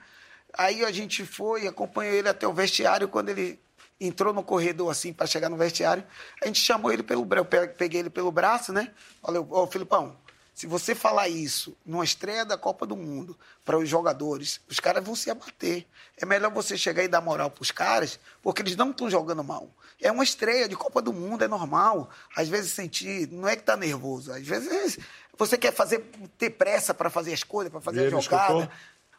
Aí 0.56 0.84
a 0.84 0.90
gente 0.90 1.24
foi, 1.24 1.66
acompanhou 1.66 2.14
ele 2.14 2.28
até 2.28 2.46
o 2.46 2.52
vestiário, 2.52 3.08
quando 3.08 3.28
ele 3.30 3.60
entrou 4.00 4.32
no 4.32 4.42
corredor 4.42 4.90
assim 4.90 5.12
para 5.12 5.26
chegar 5.26 5.48
no 5.48 5.56
vestiário, 5.56 6.04
a 6.42 6.46
gente 6.46 6.60
chamou 6.60 6.92
ele 6.92 7.02
pelo 7.02 7.24
braço, 7.24 7.46
eu 7.52 7.68
peguei 7.68 8.00
ele 8.00 8.10
pelo 8.10 8.32
braço, 8.32 8.72
né? 8.72 8.90
Falei, 9.22 9.44
ô 9.48 9.66
Filipão, 9.66 10.16
se 10.60 10.66
você 10.66 10.94
falar 10.94 11.26
isso 11.26 11.74
numa 11.86 12.04
estreia 12.04 12.44
da 12.44 12.58
Copa 12.58 12.86
do 12.86 12.94
Mundo 12.94 13.34
para 13.64 13.78
os 13.78 13.88
jogadores, 13.88 14.60
os 14.68 14.78
caras 14.78 15.02
vão 15.02 15.16
se 15.16 15.30
abater. 15.30 15.86
É 16.18 16.26
melhor 16.26 16.52
você 16.52 16.76
chegar 16.76 17.02
e 17.02 17.08
dar 17.08 17.22
moral 17.22 17.50
para 17.50 17.62
os 17.62 17.70
caras, 17.70 18.20
porque 18.42 18.60
eles 18.60 18.76
não 18.76 18.90
estão 18.90 19.08
jogando 19.08 19.42
mal. 19.42 19.70
É 19.98 20.12
uma 20.12 20.22
estreia 20.22 20.68
de 20.68 20.76
Copa 20.76 21.00
do 21.00 21.14
Mundo, 21.14 21.42
é 21.42 21.48
normal. 21.48 22.10
Às 22.36 22.46
vezes 22.46 22.72
sentir, 22.72 23.26
não 23.32 23.48
é 23.48 23.56
que 23.56 23.62
tá 23.62 23.74
nervoso, 23.74 24.30
às 24.34 24.46
vezes 24.46 24.98
você 25.34 25.56
quer 25.56 25.72
fazer 25.72 26.04
ter 26.36 26.50
pressa 26.50 26.92
para 26.92 27.08
fazer 27.08 27.32
as 27.32 27.42
coisas, 27.42 27.72
para 27.72 27.80
fazer 27.80 28.08
a 28.08 28.10
jogada. 28.10 28.52
escutou? 28.52 28.68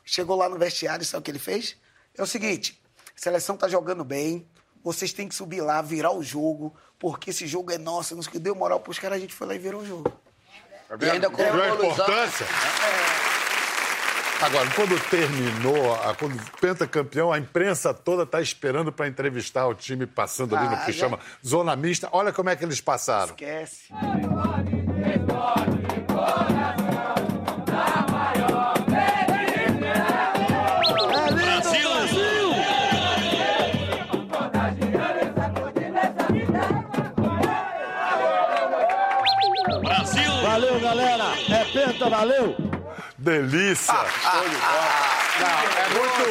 Chegou 0.05 0.35
lá 0.35 0.47
no 0.47 0.59
vestiário, 0.59 1.03
sabe 1.03 1.21
o 1.21 1.23
que 1.23 1.31
ele 1.31 1.39
fez? 1.39 1.75
É 2.15 2.21
o 2.21 2.27
seguinte, 2.27 2.79
a 3.17 3.19
seleção 3.19 3.57
tá 3.57 3.67
jogando 3.67 4.03
bem, 4.03 4.47
vocês 4.83 5.11
têm 5.11 5.27
que 5.27 5.33
subir 5.33 5.61
lá, 5.61 5.81
virar 5.81 6.11
o 6.11 6.21
jogo, 6.21 6.71
porque 6.99 7.31
esse 7.31 7.47
jogo 7.47 7.71
é 7.71 7.79
nosso, 7.79 8.15
nos 8.15 8.27
que 8.27 8.37
deu 8.37 8.53
moral 8.53 8.79
pros 8.79 8.99
caras, 8.99 9.17
a 9.17 9.21
gente 9.21 9.33
foi 9.33 9.47
lá 9.47 9.55
e 9.55 9.57
virou 9.57 9.81
o 9.81 9.87
jogo. 9.87 10.21
E 10.99 11.09
ainda 11.09 11.29
com 11.29 11.41
a 11.41 11.69
importância? 11.69 12.45
Agora, 14.41 14.67
quando 14.75 14.99
terminou, 15.09 15.95
quando 16.17 16.35
o 16.35 16.59
Penta 16.59 16.87
campeão, 16.87 17.31
a 17.31 17.37
imprensa 17.37 17.93
toda 17.93 18.23
está 18.23 18.41
esperando 18.41 18.91
para 18.91 19.07
entrevistar 19.07 19.67
o 19.67 19.75
time 19.75 20.07
passando 20.07 20.55
ali 20.55 20.67
no 20.67 20.73
Ah, 20.75 20.77
que 20.85 20.91
já- 20.91 20.99
chama 21.05 21.19
zona 21.45 21.75
mista. 21.75 22.09
Olha 22.11 22.33
como 22.33 22.49
é 22.49 22.55
que 22.55 22.65
eles 22.65 22.81
passaram. 22.81 23.35
Esquece. 23.35 23.83
Valeu, 40.51 40.79
galera. 40.81 41.23
É 41.49 41.63
penta, 41.71 42.09
valeu. 42.09 42.57
Delícia! 43.17 43.93
Não, 43.93 44.03
é 45.77 45.89
muito, 45.95 46.27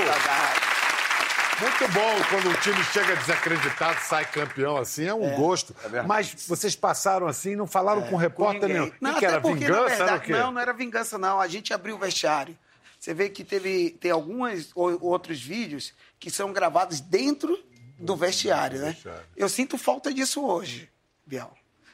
muito 1.62 1.88
bom 1.94 2.24
quando 2.28 2.50
o 2.50 2.54
time 2.60 2.84
chega 2.92 3.16
desacreditado, 3.16 3.98
sai 4.02 4.26
campeão 4.26 4.76
assim, 4.76 5.06
é 5.06 5.14
um 5.14 5.34
gosto. 5.36 5.74
Mas 6.06 6.34
vocês 6.46 6.76
passaram 6.76 7.26
assim, 7.26 7.56
não 7.56 7.66
falaram 7.66 8.02
com 8.02 8.14
o 8.14 8.18
repórter 8.18 8.68
ninguém. 8.68 8.80
nenhum. 8.82 8.92
Não, 9.00 9.18
que, 9.18 9.24
era? 9.24 9.40
porque, 9.40 9.64
Vingança? 9.64 9.88
verdade, 9.88 10.10
era 10.10 10.16
o 10.18 10.20
quê? 10.20 10.32
Não, 10.32 10.52
não 10.52 10.60
era 10.60 10.72
vingança, 10.74 11.16
não. 11.16 11.40
A 11.40 11.48
gente 11.48 11.72
abriu 11.72 11.96
o 11.96 11.98
vestiário. 11.98 12.54
Você 12.98 13.14
vê 13.14 13.30
que 13.30 13.42
teve, 13.42 13.92
tem 14.02 14.10
alguns 14.10 14.70
ou- 14.74 15.02
outros 15.02 15.40
vídeos 15.40 15.94
que 16.18 16.30
são 16.30 16.52
gravados 16.52 17.00
dentro 17.00 17.58
do 17.98 18.14
vestiário, 18.14 18.80
né? 18.80 18.94
Eu 19.34 19.48
sinto 19.48 19.78
falta 19.78 20.12
disso 20.12 20.44
hoje, 20.44 20.90
Biel. 21.24 21.50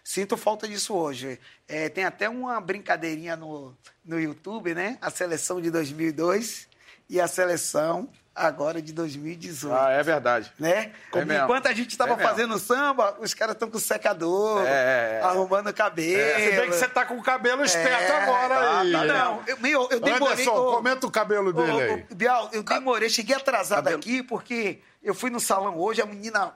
Sinto 0.06 0.36
falta 0.36 0.68
disso 0.68 0.94
hoje. 0.94 1.36
É, 1.66 1.88
tem 1.88 2.04
até 2.04 2.28
uma 2.28 2.60
brincadeirinha 2.60 3.34
no, 3.34 3.76
no 4.04 4.20
YouTube, 4.20 4.72
né? 4.72 4.96
A 5.00 5.10
seleção 5.10 5.60
de 5.60 5.68
2002 5.68 6.68
e 7.10 7.20
a 7.20 7.26
seleção 7.26 8.08
agora 8.36 8.82
de 8.82 8.92
2018 8.92 9.74
Ah, 9.74 9.90
é 9.90 10.02
verdade. 10.02 10.52
né? 10.58 10.92
É 11.14 11.24
mesmo. 11.24 11.44
Enquanto 11.44 11.66
a 11.66 11.72
gente 11.72 11.90
estava 11.90 12.12
É 12.12 12.16
mesmo. 12.16 12.28
fazendo 12.30 12.58
samba, 12.58 13.16
os 13.20 13.32
caras 13.32 13.54
estão 13.54 13.70
com 13.70 13.78
secador, 13.78 14.62
É, 14.66 15.18
é. 15.18 15.20
arrumando 15.22 15.72
cabelo. 15.72 16.38
Se 16.40 16.50
bem 16.56 16.70
que 16.70 16.76
você 16.76 16.88
tá 16.88 17.04
com 17.06 17.16
o 17.16 17.22
cabelo 17.22 17.64
esperto 17.64 18.12
É, 18.12 18.22
agora 18.22 18.54
tá, 18.54 18.80
aí. 18.80 18.92
tá? 18.92 19.04
Não, 19.04 19.42
eu, 19.46 19.56
meu, 19.58 19.88
eu 19.90 20.00
demorei... 20.00 20.32
Anderson, 20.34 20.50
ô, 20.54 20.76
comenta 20.76 21.06
o 21.06 21.10
cabelo 21.10 21.52
dele 21.52 21.72
ô, 21.72 21.78
aí. 21.78 22.06
Bial, 22.14 22.50
eu 22.52 22.62
demorei, 22.62 23.08
cheguei 23.08 23.34
atrasado 23.34 23.78
Cabelo. 23.84 23.98
aqui 23.98 24.22
porque 24.22 24.80
eu 25.02 25.14
fui 25.14 25.30
no 25.30 25.38
salão 25.40 25.78
hoje, 25.78 26.02
a 26.02 26.06
menina, 26.06 26.52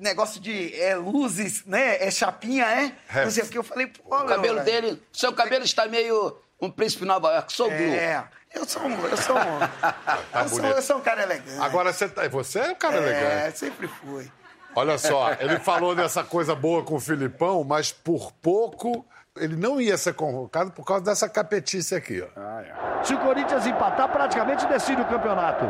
negócio 0.00 0.40
de 0.40 0.74
é, 0.80 0.96
luzes, 0.96 1.64
né? 1.64 2.04
É 2.04 2.10
chapinha, 2.10 2.64
é? 2.66 2.92
É. 3.14 3.24
Não 3.24 3.30
sei 3.30 3.44
o 3.44 3.48
que, 3.48 3.56
eu 3.56 3.62
falei, 3.62 3.86
pô, 3.86 4.16
O 4.16 4.24
cabelo 4.26 4.60
dele, 4.60 5.00
seu 5.12 5.32
cabelo 5.32 5.64
está 5.64 5.86
meio 5.86 6.36
um 6.62 6.70
príncipe 6.70 7.04
Nova 7.04 7.32
York, 7.32 7.52
sou 7.52 7.68
Blue. 7.68 7.78
É, 7.78 8.24
eu 8.54 8.64
sou 8.64 8.82
um, 8.82 9.06
eu 9.06 9.16
sou 9.16 9.36
um, 9.36 9.40
eu, 10.40 10.48
sou, 10.48 10.64
eu 10.64 10.82
sou 10.82 10.96
um 10.98 11.00
cara 11.00 11.22
elegante. 11.22 11.60
Agora 11.60 11.92
você, 11.92 12.08
tá, 12.08 12.28
você 12.28 12.60
é 12.60 12.70
um 12.70 12.74
cara 12.74 12.96
elegante. 12.96 13.46
É, 13.48 13.50
sempre 13.50 13.88
fui. 13.88 14.30
Olha 14.74 14.96
só, 14.96 15.32
ele 15.38 15.58
falou 15.58 15.94
dessa 15.94 16.24
coisa 16.24 16.54
boa 16.54 16.82
com 16.82 16.94
o 16.94 17.00
Filipão, 17.00 17.62
mas 17.64 17.92
por 17.92 18.32
pouco 18.32 19.04
ele 19.36 19.56
não 19.56 19.80
ia 19.80 19.96
ser 19.96 20.14
convocado 20.14 20.70
por 20.70 20.84
causa 20.84 21.04
dessa 21.04 21.28
capetice 21.28 21.94
aqui, 21.94 22.22
ó. 22.22 22.26
Ah, 22.36 22.62
é. 22.62 23.04
Se 23.04 23.14
o 23.14 23.18
Corinthians 23.18 23.66
empatar, 23.66 24.08
praticamente 24.08 24.66
decide 24.66 25.02
o 25.02 25.06
campeonato. 25.06 25.64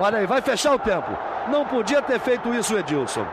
Olha 0.00 0.18
aí, 0.18 0.26
vai 0.26 0.40
fechar 0.40 0.74
o 0.74 0.78
tempo. 0.78 1.10
Não 1.48 1.64
podia 1.64 2.02
ter 2.02 2.20
feito 2.20 2.54
isso 2.54 2.74
o 2.74 2.78
Edilson. 2.78 3.26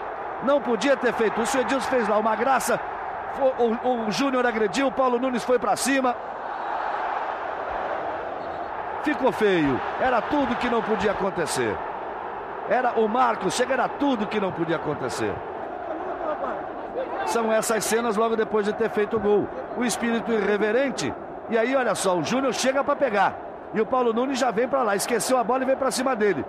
Não 0.44 0.62
podia 0.62 0.96
ter 0.98 1.14
feito 1.14 1.42
isso. 1.42 1.58
O 1.58 1.62
Edilson 1.62 1.90
fez 1.90 2.08
lá 2.08 2.18
uma 2.18 2.36
graça. 2.36 2.80
O, 3.40 4.08
o- 4.08 4.12
Júnior 4.12 4.46
agrediu, 4.46 4.88
o 4.88 4.92
Paulo 4.92 5.20
Nunes 5.20 5.44
foi 5.44 5.60
pra 5.60 5.76
cima. 5.76 6.16
Ficou 9.04 9.32
feio. 9.32 9.80
Era 10.02 10.22
tudo 10.22 10.56
que 10.56 10.70
não 10.70 10.82
podia 10.82 11.12
acontecer. 11.12 11.76
Era 12.70 12.94
o 13.00 13.08
Marcos, 13.08 13.54
chega, 13.54 13.74
era 13.74 13.88
tudo 13.88 14.26
que 14.26 14.40
não 14.40 14.52
podia 14.52 14.78
acontecer. 14.78 15.34
São 17.28 17.52
essas 17.52 17.84
cenas 17.84 18.16
logo 18.16 18.36
depois 18.36 18.66
de 18.66 18.74
ter 18.74 18.90
feito 18.90 19.18
o 19.18 19.20
gol. 19.20 19.48
O 19.78 19.84
espírito 19.84 20.32
irreverente. 20.32 21.14
E 21.50 21.58
aí, 21.58 21.76
olha 21.76 21.94
só, 21.94 22.16
o 22.18 22.24
Júnior 22.24 22.54
chega 22.54 22.84
para 22.84 22.96
pegar. 22.96 23.34
E 23.74 23.82
o 23.82 23.86
Paulo 23.86 24.14
Nunes 24.14 24.40
já 24.40 24.50
vem 24.50 24.68
para 24.68 24.82
lá. 24.82 24.96
Esqueceu 24.96 25.38
a 25.38 25.44
bola 25.44 25.64
e 25.64 25.66
vem 25.68 25.76
para 25.76 25.92
cima 25.92 26.16
dele. 26.16 26.44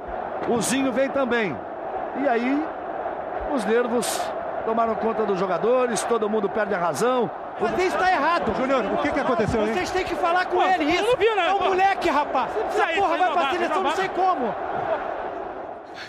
O 0.48 0.60
Zinho 0.62 0.92
vem 0.92 1.10
também. 1.10 1.56
E 2.22 2.28
aí, 2.28 2.64
os 3.52 3.64
nervos 3.66 4.22
tomaram 4.66 4.94
conta 4.96 5.22
dos 5.24 5.38
jogadores, 5.38 6.02
todo 6.02 6.28
mundo 6.28 6.48
perde 6.48 6.74
a 6.74 6.78
razão. 6.78 7.30
Mas 7.60 7.72
isso 7.78 7.96
está 7.96 8.10
errado. 8.10 8.52
Júnior, 8.56 8.84
o 8.84 8.98
que, 8.98 9.10
que 9.12 9.20
aconteceu 9.20 9.62
aí? 9.62 9.72
Vocês 9.72 9.90
têm 9.90 10.04
que 10.04 10.14
falar 10.16 10.44
com 10.46 10.56
Pô, 10.56 10.62
ele 10.66 10.84
isso. 10.84 11.02
não 11.04 11.16
viu, 11.16 11.34
né, 11.36 11.48
é 11.48 11.54
um 11.54 11.58
pô? 11.58 11.64
moleque, 11.66 12.10
rapaz. 12.10 12.50
Essa 12.68 12.84
aí, 12.84 12.96
porra 12.96 13.16
vai 13.16 13.18
não 13.20 13.32
pra 13.32 13.42
vai, 13.42 13.52
seleção, 13.52 13.76
não 13.76 13.82
não 13.84 13.90
vai. 13.90 13.96
sei 14.00 14.08
como. 14.08 14.54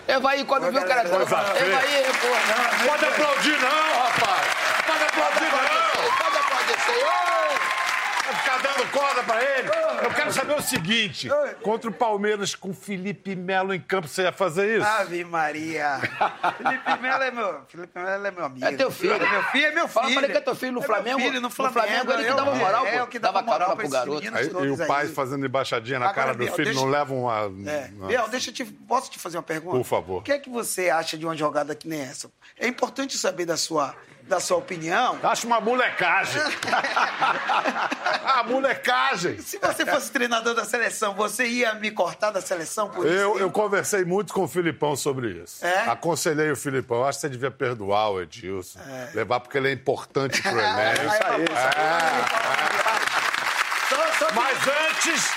Evaí, 0.06 0.44
quando 0.44 0.70
viu 0.70 0.82
o 0.82 0.86
cara... 0.86 1.08
Coisa 1.08 1.36
feia. 1.38 1.66
Evaí, 1.66 2.04
pô. 2.20 2.88
Pode 2.88 3.04
aplaudir 3.06 3.58
não, 3.60 4.02
rapaz! 4.02 4.42
Pode 4.86 5.04
aplaudir 5.04 5.50
não! 5.52 6.18
Pode 6.18 6.36
aplaudir, 6.36 6.80
senhor. 6.80 7.67
Vai 8.28 8.36
ficar 8.42 8.58
dando 8.62 8.90
corda 8.90 9.22
pra 9.22 9.42
ele? 9.42 9.68
Eu 10.04 10.10
quero 10.10 10.32
saber 10.32 10.54
o 10.54 10.62
seguinte: 10.62 11.28
contra 11.62 11.88
o 11.90 11.92
Palmeiras 11.92 12.54
com 12.54 12.74
Felipe 12.74 13.34
Melo 13.34 13.72
em 13.74 13.80
campo, 13.80 14.06
você 14.06 14.22
ia 14.22 14.32
fazer 14.32 14.76
isso? 14.78 14.86
Ave 14.86 15.24
Maria. 15.24 15.98
Felipe 16.58 16.96
Melo 17.00 17.22
é 17.22 17.30
meu, 17.30 17.60
Felipe 17.68 17.98
Melo 17.98 18.26
é 18.26 18.30
meu 18.30 18.44
amigo. 18.44 18.66
É 18.66 18.72
teu 18.72 18.90
filho. 18.90 19.14
É 19.14 19.18
meu 19.30 19.42
filho, 19.44 19.66
é 19.66 19.70
meu 19.72 19.88
filho. 19.88 19.88
Fala 19.88 20.06
pra 20.12 20.22
ele 20.22 20.32
que 20.32 20.38
é 20.38 20.40
teu 20.40 20.54
filho 20.54 20.72
no 20.72 20.80
É 20.82 20.86
Flamengo. 20.86 21.18
filho 21.20 21.34
no 21.34 21.40
No 21.40 21.50
Flamengo. 21.50 21.80
Flamengo, 21.80 22.12
ele 22.12 22.24
que 22.24 22.30
eu- 22.30 22.36
dava 22.36 22.54
moral, 22.54 22.86
é, 22.86 22.90
pô. 22.92 22.98
eu 22.98 23.06
que 23.06 23.18
Dava 23.18 23.42
dava 23.42 23.46
moral 23.52 23.76
pro 23.76 23.88
garoto. 23.88 24.28
Aí, 24.34 24.46
e 24.68 24.70
o 24.70 24.86
pai 24.86 25.06
aí. 25.06 25.12
fazendo 25.12 25.46
embaixadinha 25.46 25.98
na 25.98 26.06
Agora, 26.06 26.20
cara 26.20 26.32
do 26.34 26.38
Biel, 26.44 26.52
filho 26.54 26.64
deixa- 26.66 26.80
não 26.80 26.88
leva 26.88 27.14
uma. 27.14 27.38
É. 27.70 27.90
uma- 27.96 28.06
Biel, 28.08 28.28
deixa 28.28 28.50
eu 28.50 28.54
te. 28.54 28.64
Posso 28.64 29.10
te 29.10 29.18
fazer 29.18 29.36
uma 29.38 29.42
pergunta? 29.42 29.76
Por 29.76 29.84
favor. 29.84 30.18
O 30.18 30.22
que 30.22 30.32
é 30.32 30.38
que 30.38 30.50
você 30.50 30.90
acha 30.90 31.16
de 31.16 31.24
uma 31.24 31.36
jogada 31.36 31.74
que 31.74 31.88
nem 31.88 32.00
essa? 32.02 32.30
É 32.58 32.66
importante 32.66 33.16
saber 33.16 33.46
da 33.46 33.56
sua, 33.56 33.94
da 34.28 34.38
sua 34.40 34.58
opinião. 34.58 35.18
Acho 35.22 35.46
uma 35.46 35.60
molecagem. 35.60 36.40
ah, 38.24 38.42
molecagem. 38.46 39.40
Se 39.40 39.58
você 39.58 39.84
fosse 39.86 40.10
treinador 40.12 40.54
da 40.54 40.64
seleção, 40.64 41.14
você 41.14 41.46
ia 41.46 41.74
me 41.74 41.90
cortar 41.90 42.30
da 42.30 42.40
seleção 42.40 42.88
por 42.90 43.06
Eu, 43.06 43.32
isso? 43.32 43.40
eu 43.40 43.50
conversei 43.50 44.04
muito 44.04 44.32
com 44.32 44.42
o 44.44 44.48
Filipão 44.48 44.94
sobre 44.94 45.30
isso. 45.42 45.64
É? 45.64 45.88
Aconselhei 45.88 46.50
o 46.50 46.56
Filipão. 46.56 47.04
Acho 47.04 47.18
que 47.18 47.22
você 47.22 47.28
devia 47.30 47.50
perdoar 47.50 48.10
o 48.10 48.20
Edilson. 48.22 48.78
Levar 49.14 49.40
porque 49.40 49.56
ele 49.58 49.68
é 49.68 49.72
importante 49.72 50.40
pro 50.42 50.50
elenco. 50.52 50.70
Aí, 50.76 51.08
aí, 51.08 51.46
Só, 53.88 53.96
só 54.18 54.26
que- 54.26 54.34
Mas 54.34 54.58
antes, 54.90 55.32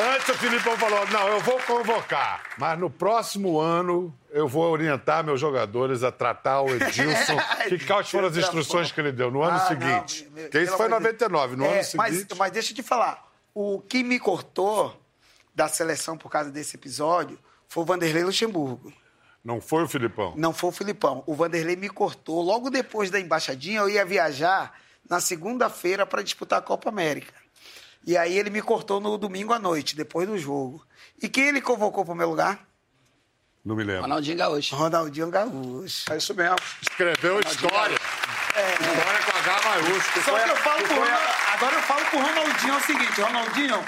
antes 0.00 0.28
o 0.28 0.34
Filipão 0.34 0.76
falou: 0.76 1.06
não, 1.08 1.28
eu 1.28 1.40
vou 1.40 1.58
convocar. 1.60 2.42
Mas 2.58 2.78
no 2.78 2.90
próximo 2.90 3.58
ano 3.60 4.14
eu 4.30 4.48
vou 4.48 4.70
orientar 4.70 5.24
meus 5.24 5.40
jogadores 5.40 6.02
a 6.02 6.10
tratar 6.10 6.60
o 6.62 6.70
Edilson. 6.74 7.36
que 7.68 7.78
quais 7.86 8.08
foram 8.10 8.28
as 8.28 8.36
instruções 8.36 8.90
que 8.92 9.00
ele 9.00 9.12
deu 9.12 9.30
no 9.30 9.42
ano 9.42 9.56
Ah, 9.56 9.66
seguinte? 9.68 10.24
não, 10.24 10.32
meu- 10.32 10.50
que 10.50 10.58
isso 10.60 10.76
foi 10.76 10.86
em 10.86 10.92
amor 10.92 11.00
de 11.00 11.12
Deus. 11.18 11.30
99. 11.30 11.56
No 11.56 11.64
É, 11.64 11.68
ano 11.68 11.76
mas, 11.96 12.16
seguinte. 12.16 12.34
mas 12.36 12.52
deixa 12.52 12.72
eu 12.72 12.76
te 12.76 12.82
falar. 12.82 13.22
O 13.54 13.80
que 13.80 14.02
me 14.02 14.18
cortou 14.18 15.00
da 15.54 15.68
seleção 15.68 16.16
por 16.18 16.28
causa 16.30 16.50
desse 16.50 16.76
episódio 16.76 17.38
foi 17.68 17.82
o 17.84 17.86
Vanderlei 17.86 18.24
Luxemburgo. 18.24 18.92
Não 19.44 19.60
foi 19.60 19.84
o 19.84 19.88
Filipão. 19.88 20.32
Não 20.36 20.52
foi 20.52 20.70
o 20.70 20.72
Filipão. 20.72 21.22
O 21.26 21.34
Vanderlei 21.34 21.76
me 21.76 21.88
cortou. 21.88 22.40
Logo 22.42 22.70
depois 22.70 23.10
da 23.10 23.20
embaixadinha, 23.20 23.80
eu 23.80 23.88
ia 23.90 24.04
viajar 24.04 24.72
na 25.08 25.20
segunda-feira 25.20 26.06
para 26.06 26.22
disputar 26.22 26.58
a 26.58 26.62
Copa 26.62 26.88
América. 26.88 27.32
E 28.06 28.16
aí 28.16 28.36
ele 28.38 28.50
me 28.50 28.60
cortou 28.60 29.00
no 29.00 29.16
domingo 29.16 29.52
à 29.52 29.58
noite, 29.58 29.96
depois 29.96 30.28
do 30.28 30.38
jogo. 30.38 30.84
E 31.22 31.28
quem 31.28 31.48
ele 31.48 31.60
convocou 31.60 32.04
para 32.04 32.12
o 32.12 32.16
meu 32.16 32.28
lugar? 32.28 32.60
Não 33.64 33.74
me 33.74 33.82
lembro. 33.82 34.02
Ronaldinho 34.02 34.36
Gaúcho. 34.36 34.76
Ronaldinho 34.76 35.30
Gaúcho. 35.30 36.12
É 36.12 36.16
isso 36.18 36.34
mesmo. 36.34 36.56
Escreveu 36.82 37.40
história. 37.40 37.96
História 37.96 39.22
com 39.24 39.38
H 39.38 39.62
maiúsculo. 39.68 40.24
Só 40.24 40.38
que 40.38 40.50
eu 40.50 40.56
falo 40.56 40.78
pro 40.82 40.86
foi 40.96 41.08
a- 41.10 41.14
Ronald- 41.16 41.34
agora 41.54 41.74
eu 41.76 41.82
falo 41.82 42.04
pro 42.06 42.18
Ronaldinho 42.20 42.74
é 42.74 42.76
o 42.76 42.80
seguinte, 42.82 43.20
Ronaldinho, 43.22 43.84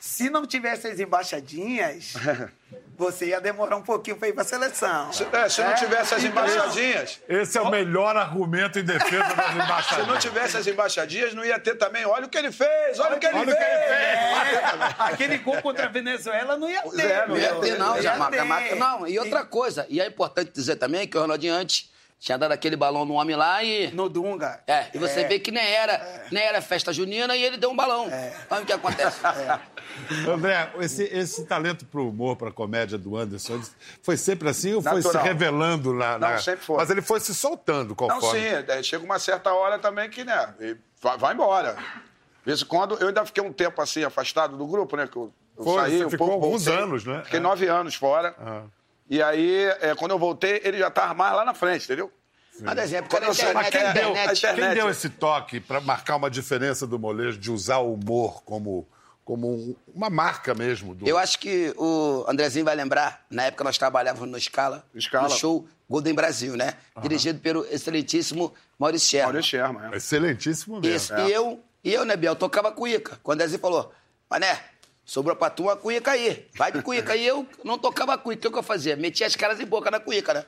se 0.00 0.30
não 0.30 0.46
tivesse 0.46 0.86
as 0.86 1.00
embaixadinhas, 1.00 2.14
você 2.96 3.26
ia 3.26 3.40
demorar 3.40 3.76
um 3.76 3.82
pouquinho 3.82 4.16
para 4.16 4.28
ir 4.28 4.32
para 4.32 4.42
a 4.42 4.46
seleção. 4.46 5.12
Se, 5.12 5.24
é, 5.24 5.48
se 5.48 5.62
não 5.62 5.74
tivesse 5.74 6.14
as 6.14 6.24
embaixadinhas, 6.24 7.20
Esse 7.28 7.58
é 7.58 7.60
o 7.60 7.70
melhor 7.70 8.16
argumento 8.16 8.78
em 8.78 8.84
defesa 8.84 9.34
das 9.34 9.86
se 9.86 10.02
não 10.02 10.18
tivesse 10.18 10.56
as 10.56 10.66
embaixadinhas, 10.66 11.34
não 11.34 11.44
ia 11.44 11.58
ter 11.58 11.74
também. 11.76 12.04
Olha 12.04 12.26
o 12.26 12.28
que 12.28 12.38
ele 12.38 12.52
fez, 12.52 12.98
olha 12.98 13.16
o 13.16 13.20
que 13.20 13.26
ele 13.26 13.36
Olha 13.36 13.52
o 13.52 13.56
que 13.56 13.62
ele 13.62 13.78
fez. 13.78 13.90
É, 13.90 14.94
aquele 14.98 15.38
gol 15.38 15.60
contra 15.62 15.86
a 15.86 15.88
Venezuela 15.88 16.56
não 16.56 16.68
ia 16.68 16.82
ter. 16.82 17.00
é, 17.10 17.26
não 17.26 17.28
Não 17.28 17.36
ia 17.38 17.54
ter, 17.56 17.78
não, 17.78 17.96
ia 17.96 18.02
já 18.02 18.16
marca, 18.16 18.36
ter. 18.36 18.44
marca. 18.44 18.74
Não, 18.76 19.06
e 19.06 19.18
outra 19.18 19.44
coisa, 19.44 19.86
e 19.88 20.00
é 20.00 20.06
importante 20.06 20.50
dizer 20.52 20.76
também 20.76 21.06
que 21.06 21.16
o 21.16 21.20
Ronaldinho 21.20 21.54
antes 21.54 21.90
tinha 22.18 22.36
dado 22.36 22.52
aquele 22.52 22.74
balão 22.76 23.04
no 23.04 23.14
homem 23.14 23.36
lá 23.36 23.62
e. 23.62 23.90
No 23.92 24.08
Dunga. 24.08 24.60
É, 24.66 24.86
e 24.92 24.98
você 24.98 25.24
vê 25.28 25.38
que 25.38 25.50
nem 25.52 25.64
era, 25.64 26.26
nem 26.32 26.42
era 26.42 26.60
festa 26.60 26.92
junina 26.92 27.36
e 27.36 27.42
ele 27.42 27.56
deu 27.56 27.70
um 27.70 27.76
balão. 27.76 28.08
Olha 28.50 28.62
o 28.62 28.66
que 28.66 28.72
acontece. 28.72 29.18
André, 30.28 30.70
esse, 30.80 31.04
esse 31.04 31.44
talento 31.44 31.84
pro 31.86 32.08
humor, 32.08 32.36
pra 32.36 32.50
comédia 32.52 32.96
do 32.98 33.16
Anderson, 33.16 33.60
foi 34.02 34.16
sempre 34.16 34.48
assim 34.48 34.74
ou 34.74 34.82
foi 34.82 34.94
Natural. 34.96 35.22
se 35.22 35.28
revelando 35.28 35.92
na, 35.92 36.18
na- 36.18 36.30
Não, 36.32 36.38
sempre 36.38 36.64
foi. 36.64 36.76
Mas 36.76 36.90
ele 36.90 37.02
foi 37.02 37.20
se 37.20 37.34
soltando 37.34 37.88
Não, 37.90 37.94
conforme. 37.96 38.40
sim, 38.40 38.46
é, 38.68 38.82
chega 38.82 39.04
uma 39.04 39.18
certa 39.18 39.52
hora 39.52 39.78
também 39.78 40.08
que, 40.08 40.24
né, 40.24 40.54
vai, 41.00 41.18
vai 41.18 41.34
embora. 41.34 41.74
De 41.74 42.44
vez 42.44 42.62
em 42.62 42.66
quando, 42.66 42.94
eu 43.00 43.08
ainda 43.08 43.24
fiquei 43.26 43.42
um 43.42 43.52
tempo 43.52 43.80
assim, 43.82 44.04
afastado 44.04 44.56
do 44.56 44.66
grupo, 44.66 44.96
né, 44.96 45.06
que 45.06 45.16
eu, 45.16 45.32
eu 45.56 45.64
Foi, 45.64 45.80
saí 45.82 45.98
você 45.98 46.04
um 46.04 46.10
ficou 46.10 46.28
pouco, 46.28 46.44
alguns 46.46 46.64
voltei. 46.64 46.82
anos, 46.82 47.04
né? 47.04 47.22
Fiquei 47.24 47.38
É. 47.40 47.42
nove 47.42 47.66
anos 47.66 47.94
fora. 47.94 48.34
Ah. 48.38 48.62
E 49.08 49.22
aí, 49.22 49.64
é, 49.80 49.94
quando 49.94 50.10
eu 50.12 50.18
voltei, 50.18 50.60
ele 50.64 50.78
já 50.78 50.90
tava 50.90 51.14
mais 51.14 51.34
lá 51.34 51.44
na 51.44 51.54
frente, 51.54 51.84
entendeu? 51.84 52.12
Mas 52.60 52.76
exemplo, 52.78 53.08
Quando 53.08 53.24
quando 53.26 53.40
a 53.40 53.44
eu 53.48 53.54
Mas 53.54 53.68
internet, 53.68 53.70
quem 53.70 54.02
deu, 54.02 54.10
internet. 54.10 54.28
a 54.28 54.32
internet- 54.50 54.66
quem 54.66 54.74
deu 54.82 54.90
esse 54.90 55.08
toque 55.08 55.60
pra 55.60 55.80
marcar 55.80 56.16
uma 56.16 56.28
diferença 56.28 56.86
do 56.86 56.98
molejo 56.98 57.38
de 57.38 57.50
usar 57.52 57.78
o 57.78 57.94
humor 57.94 58.42
como, 58.42 58.86
como 59.24 59.48
um- 59.54 59.76
uma 59.94 60.10
marca 60.10 60.54
mesmo? 60.54 60.92
Do... 60.94 61.06
Eu 61.08 61.16
acho 61.16 61.38
que 61.38 61.72
o 61.78 62.24
Andrezinho 62.28 62.64
vai 62.64 62.74
lembrar, 62.74 63.24
na 63.30 63.44
época 63.44 63.62
nós 63.62 63.78
trabalhávamos 63.78 64.28
no 64.28 64.40
Scala, 64.40 64.84
Scala. 65.00 65.28
no 65.28 65.34
show 65.34 65.68
Golden 65.88 66.14
Brasil, 66.14 66.56
né? 66.56 66.74
Dirigido 67.00 67.38
pelo 67.38 67.64
excelentíssimo 67.70 68.52
Maurício 68.78 69.08
Scherman. 69.08 69.32
Maurício 69.34 69.50
Sherman. 69.50 69.92
é. 69.92 69.96
Excelentíssimo 69.96 70.80
mesmo. 70.80 70.96
Isso. 70.96 71.14
E 71.16 71.32
eu, 71.32 71.60
e 71.84 71.94
eu, 71.94 72.04
né, 72.04 72.16
Biel, 72.16 72.34
tocava 72.34 72.72
cuíca. 72.72 73.18
Quando 73.22 73.36
o 73.36 73.42
Andrezinho 73.42 73.60
falou, 73.60 73.92
Mané, 74.28 74.60
sobrou 75.08 75.34
pra 75.34 75.48
tu 75.48 75.62
uma 75.64 75.74
cuíca 75.74 76.10
aí. 76.12 76.46
Vai 76.54 76.70
de 76.70 76.82
cuíca. 76.82 77.16
E 77.16 77.26
eu 77.26 77.48
não 77.64 77.78
tocava 77.78 78.18
cuíca. 78.18 78.46
O 78.46 78.52
que 78.52 78.58
eu 78.58 78.62
fazia? 78.62 78.94
Metia 78.94 79.26
as 79.26 79.34
caras 79.34 79.58
em 79.58 79.64
boca 79.64 79.90
na 79.90 79.98
cuíca, 79.98 80.34
né? 80.34 80.44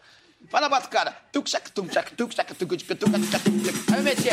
Fala, 0.50 0.68
bate 0.68 0.88
cara. 0.88 1.16
Tuc, 1.32 1.48
chac, 1.48 1.72
tum, 1.72 1.90
chac, 1.90 2.14
tuc, 2.14 2.34
chac, 2.34 2.54
tuc, 2.54 2.68
tuc, 2.68 2.78
tuc, 2.78 2.98
tuc, 2.98 3.08
tuc. 3.08 3.22
Aí 3.92 3.98
eu 3.98 4.02
metia. 4.02 4.32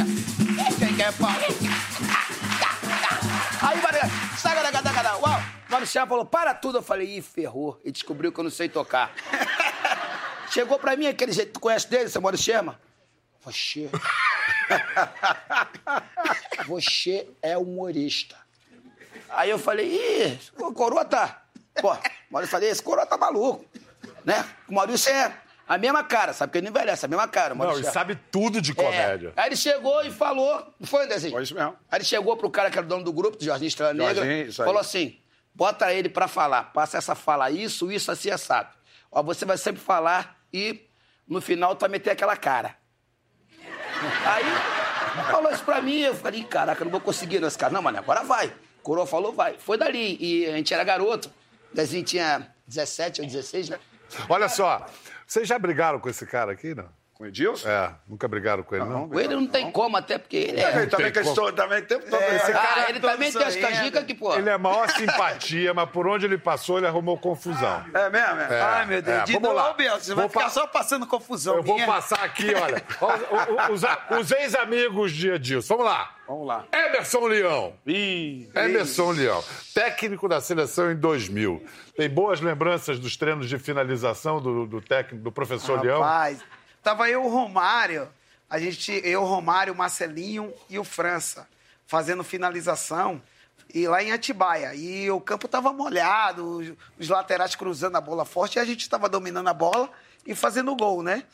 Quem 0.77 0.93
quer 0.95 1.13
pau? 1.13 1.29
Aí, 3.61 3.81
Mané, 3.81 4.01
saga 4.37 4.63
da 4.63 4.71
gada, 4.71 4.91
gada. 4.91 5.17
Uau! 5.17 5.41
O 5.81 5.85
Scherman 5.85 6.09
falou, 6.09 6.25
para 6.25 6.53
tudo. 6.53 6.79
Eu 6.79 6.81
falei, 6.81 7.17
ih, 7.17 7.21
ferrou. 7.21 7.79
E 7.83 7.91
descobriu 7.91 8.31
que 8.31 8.39
eu 8.39 8.43
não 8.43 8.51
sei 8.51 8.69
tocar. 8.69 9.13
Chegou 10.51 10.77
pra 10.77 10.95
mim 10.95 11.07
aquele 11.07 11.31
jeito, 11.31 11.53
tu 11.53 11.59
conhece 11.59 11.89
dele, 11.89 12.09
seu 12.09 12.21
Maurício 12.21 12.45
Scherman? 12.45 12.75
Você. 13.41 13.89
Você 16.67 17.27
é 17.41 17.57
humorista. 17.57 18.46
Aí 19.29 19.49
eu 19.49 19.59
falei, 19.59 19.87
ih, 19.87 20.39
o 20.57 20.73
coroa 20.73 21.05
tá. 21.05 21.43
Pô, 21.81 21.93
o 21.93 21.99
Maurício 22.31 22.51
falei, 22.51 22.69
esse 22.69 22.81
coroa 22.81 23.05
tá 23.05 23.17
maluco. 23.17 23.65
Né? 24.25 24.45
O 24.67 24.73
Maurício 24.73 25.11
é 25.11 25.33
a 25.67 25.77
mesma 25.77 26.03
cara, 26.03 26.33
sabe? 26.33 26.49
Porque 26.49 26.59
ele 26.59 26.69
não 26.69 26.75
envelhece, 26.75 27.05
a 27.05 27.09
mesma 27.09 27.27
cara. 27.27 27.53
o 27.53 27.57
Não, 27.57 27.65
Maurício 27.65 27.81
ele 27.83 27.89
é. 27.89 27.91
sabe 27.91 28.15
tudo 28.31 28.61
de 28.61 28.73
comédia. 28.73 29.33
É. 29.35 29.41
Aí 29.41 29.49
ele 29.49 29.55
chegou 29.55 30.01
e 30.03 30.11
falou, 30.11 30.73
não 30.79 30.87
foi, 30.87 31.03
Andrezinho? 31.03 31.33
Foi 31.33 31.43
isso 31.43 31.53
mesmo. 31.53 31.75
Aí 31.91 31.97
ele 31.97 32.05
chegou 32.05 32.37
pro 32.37 32.49
cara 32.49 32.71
que 32.71 32.77
era 32.77 32.85
o 32.85 32.89
dono 32.89 33.03
do 33.03 33.11
grupo, 33.13 33.37
do 33.37 33.43
Jorginho 33.43 33.67
Estrela 33.67 33.93
Negra, 33.93 34.25
Jorginho, 34.25 34.53
falou 34.53 34.79
assim, 34.79 35.19
bota 35.53 35.91
ele 35.93 36.09
pra 36.09 36.27
falar, 36.27 36.71
passa 36.71 36.97
essa 36.97 37.15
fala, 37.15 37.51
isso, 37.51 37.91
isso, 37.91 38.11
assim, 38.11 38.29
assado. 38.29 38.69
Ó, 39.11 39.21
você 39.21 39.45
vai 39.45 39.57
sempre 39.57 39.81
falar 39.81 40.37
e 40.53 40.87
no 41.27 41.41
final 41.41 41.75
tu 41.75 41.81
vai 41.81 41.89
meter 41.89 42.11
aquela 42.11 42.37
cara. 42.37 42.75
Aí 44.25 44.45
falou 45.31 45.51
isso 45.51 45.63
pra 45.63 45.81
mim, 45.81 45.99
eu 45.99 46.15
falei, 46.15 46.43
caraca, 46.43 46.83
não 46.83 46.91
vou 46.91 47.01
conseguir 47.01 47.39
nesse 47.39 47.57
cara. 47.57 47.73
Não, 47.73 47.81
mano, 47.81 47.97
agora 47.97 48.23
vai. 48.23 48.53
Coroa 48.87 49.05
falou, 49.05 49.33
vai. 49.33 49.57
Foi 49.59 49.77
dali, 49.77 50.17
e 50.17 50.45
a 50.45 50.55
gente 50.55 50.73
era 50.73 50.81
garoto, 50.81 51.29
Dezinho 51.73 52.05
tinha 52.05 52.47
17 52.65 53.19
ou 53.19 53.27
16, 53.27 53.67
né? 53.67 53.79
Olha 54.29 54.47
só, 54.47 54.85
vocês 55.27 55.45
já 55.45 55.59
brigaram 55.59 55.99
com 55.99 56.07
esse 56.07 56.25
cara 56.25 56.53
aqui, 56.53 56.73
não? 56.73 56.87
Com 57.17 57.23
o 57.23 57.27
Edilson? 57.27 57.67
É, 57.67 57.91
nunca 58.07 58.27
brigaram 58.27 58.61
com 58.61 58.75
ele, 58.75 58.85
não? 58.85 59.09
Com 59.09 59.19
ele 59.19 59.35
não 59.35 59.47
tem 59.47 59.71
como, 59.71 59.97
até 59.97 60.19
porque 60.19 60.37
ele 60.37 60.61
é... 60.61 60.75
Ele 60.77 60.85
também 60.87 61.11
tem 61.11 61.23
que 61.23 61.27
estou 61.29 61.51
também 61.51 61.79
o 61.79 61.85
tempo 61.87 62.07
todo. 62.07 62.21
Esse 62.21 62.51
Ah, 62.51 62.53
cara- 62.53 62.89
ele 62.89 62.99
também 62.99 63.31
tem 63.31 63.43
as 63.43 63.55
canjicas 63.55 64.03
que, 64.03 64.13
pô... 64.13 64.35
Ele 64.35 64.47
é 64.47 64.53
a 64.53 64.57
maior 64.59 64.87
simpatia, 64.91 65.73
mas 65.73 65.89
por 65.89 66.07
onde 66.07 66.27
ele 66.27 66.37
passou, 66.37 66.77
ele 66.77 66.85
arrumou 66.85 67.17
confusão. 67.17 67.83
É 67.91 68.07
mesmo? 68.11 68.39
É. 68.41 68.61
Ai, 68.61 68.85
meu 68.85 69.01
Deus. 69.01 69.17
é, 69.17 69.23
de 69.23 69.33
vamos 69.33 69.55
lá. 69.55 69.73
Você 69.73 70.13
Vou 70.13 70.15
vai 70.17 70.29
ficar 70.29 70.41
pa- 70.43 70.49
só 70.51 70.67
passando 70.67 71.07
confusão 71.07 71.55
Eu 71.55 71.63
vou 71.63 71.73
minha. 71.73 71.87
passar 71.87 72.23
aqui, 72.23 72.53
olha. 72.53 72.83
Os, 73.73 73.81
os 74.19 74.31
ex-amigos 74.31 75.11
de 75.11 75.31
Edilson. 75.31 75.75
Vamos 75.75 75.91
lá. 75.91 76.15
Vamos 76.27 76.45
lá. 76.47 76.65
Emerson 76.71 77.25
Leão. 77.25 77.73
Ih, 77.87 78.47
Emerson 78.53 79.11
Leão, 79.13 79.43
técnico 79.73 80.27
da 80.29 80.39
seleção 80.39 80.91
em 80.91 80.95
2000. 80.95 81.63
Tem 81.95 82.07
boas 82.09 82.41
lembranças 82.41 82.99
dos 82.99 83.17
treinos 83.17 83.49
de 83.49 83.57
finalização 83.57 84.39
do, 84.39 84.67
do 84.67 84.81
técnico, 84.81 85.23
do 85.23 85.31
professor 85.31 85.81
Leão? 85.81 85.99
Tava 86.87 87.09
eu, 87.09 87.25
o 87.25 87.27
Romário, 87.27 88.07
a 88.49 88.57
gente, 88.57 89.01
eu, 89.03 89.21
o 89.21 89.25
Romário, 89.25 89.73
o 89.73 89.75
Marcelinho 89.75 90.53
e 90.69 90.79
o 90.79 90.85
França, 90.85 91.45
fazendo 91.85 92.23
finalização. 92.23 93.21
E 93.73 93.85
lá 93.89 94.01
em 94.01 94.13
Atibaia. 94.13 94.73
E 94.73 95.11
o 95.11 95.19
campo 95.19 95.49
tava 95.49 95.73
molhado, 95.73 96.77
os, 96.97 97.09
laterais 97.09 97.55
cruzando 97.55 97.97
a 97.97 97.99
bola 97.99 98.23
forte, 98.23 98.55
e 98.55 98.59
a 98.61 98.63
gente 98.63 98.83
estava 98.83 99.09
dominando 99.09 99.49
a 99.49 99.53
bola 99.53 99.91
e 100.25 100.33
fazendo 100.33 100.73
gol, 100.77 101.03
né? 101.03 101.25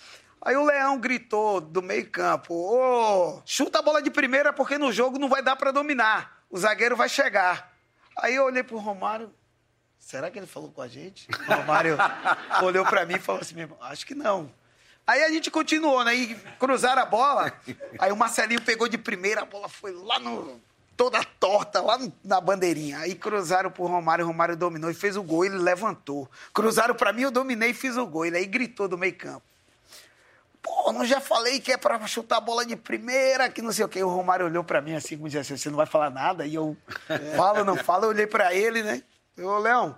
Aí 0.42 0.56
o 0.56 0.66
Leão 0.66 0.98
gritou 0.98 1.62
do 1.62 1.84
meio-campo: 1.84 2.56
Ô, 2.56 3.40
chuta 3.46 3.78
a 3.78 3.84
bola 3.84 4.02
de 4.02 4.10
primeira 4.10 4.52
porque 4.52 4.80
no 4.80 4.92
jogo 4.92 5.20
não 5.20 5.30
vai 5.30 5.44
dar 5.44 5.56
para 5.56 5.70
dominar. 5.70 6.44
O 6.50 6.58
zagueiro 6.58 6.96
vai 6.96 7.08
chegar. 7.10 7.72
Aí 8.18 8.34
eu 8.34 8.46
olhei 8.46 8.64
pro 8.64 8.80
Romário. 8.80 9.32
Será 10.00 10.32
que 10.32 10.40
ele 10.40 10.48
falou 10.48 10.72
com 10.72 10.82
a 10.82 10.88
gente? 10.88 11.28
O 11.48 11.54
Romário 11.54 11.96
olhou 12.64 12.84
pra 12.88 13.06
mim 13.06 13.18
e 13.18 13.20
falou 13.20 13.42
assim 13.42 13.54
mesmo: 13.54 13.78
Acho 13.80 14.04
que 14.04 14.16
não. 14.16 14.52
Aí 15.06 15.24
a 15.24 15.30
gente 15.30 15.52
continuou, 15.52 16.04
né? 16.04 16.16
E 16.16 16.36
cruzaram 16.60 17.02
a 17.02 17.06
bola. 17.06 17.52
Aí 18.00 18.12
o 18.12 18.16
Marcelinho 18.16 18.62
pegou 18.62 18.88
de 18.88 18.98
primeira, 18.98 19.42
a 19.42 19.46
bola 19.46 19.68
foi 19.68 19.92
lá 19.92 20.18
no, 20.20 20.62
toda 20.96 21.22
torta 21.40 21.82
lá 21.82 21.98
no- 21.98 22.14
na 22.24 22.40
bandeirinha. 22.40 23.00
Aí 23.00 23.14
cruzaram 23.16 23.70
pro 23.70 23.86
Romário, 23.86 24.24
o 24.24 24.28
Romário 24.28 24.56
dominou 24.56 24.90
e 24.90 24.94
fez 24.94 25.18
o 25.18 25.24
gol, 25.24 25.44
ele 25.44 25.58
levantou. 25.58 26.30
Cruzaram 26.54 26.96
pra 26.96 27.12
mim, 27.12 27.24
eu 27.24 27.32
dominei 27.32 27.72
e 27.72 27.74
fiz 27.74 27.98
o 27.98 28.06
gol. 28.08 28.26
Ele 28.26 28.38
aí 28.38 28.46
gritou 28.46 28.88
do 28.88 28.98
meio 28.98 29.16
campo. 29.16 29.44
Pô, 30.62 30.94
não 30.94 31.04
já 31.06 31.20
falei 31.20 31.60
que 31.60 31.74
é 31.74 31.78
pra 31.78 32.08
chutar 32.08 32.38
a 32.38 32.42
bola 32.42 32.66
de 32.66 32.78
primeira, 32.78 33.50
que 33.50 33.62
não 33.62 33.74
sei 33.74 33.84
o 33.84 33.90
quê. 33.90 34.02
O 34.02 34.08
Romário 34.08 34.46
olhou 34.46 34.64
pra 34.64 34.80
mim 34.80 34.94
assim, 34.96 35.18
como 35.18 35.28
dizia 35.28 35.42
assim, 35.42 35.58
você 35.58 35.70
não 35.70 35.76
vai 35.76 35.86
falar 35.86 36.10
nada? 36.10 36.46
E 36.46 36.56
eu, 36.56 36.78
falo, 37.36 37.66
não 37.66 37.76
falo, 37.76 38.06
eu 38.06 38.10
olhei 38.10 38.26
pra 38.28 38.54
ele, 38.54 38.82
né? 38.82 39.04
Ô, 39.38 39.58
Leão, 39.58 39.98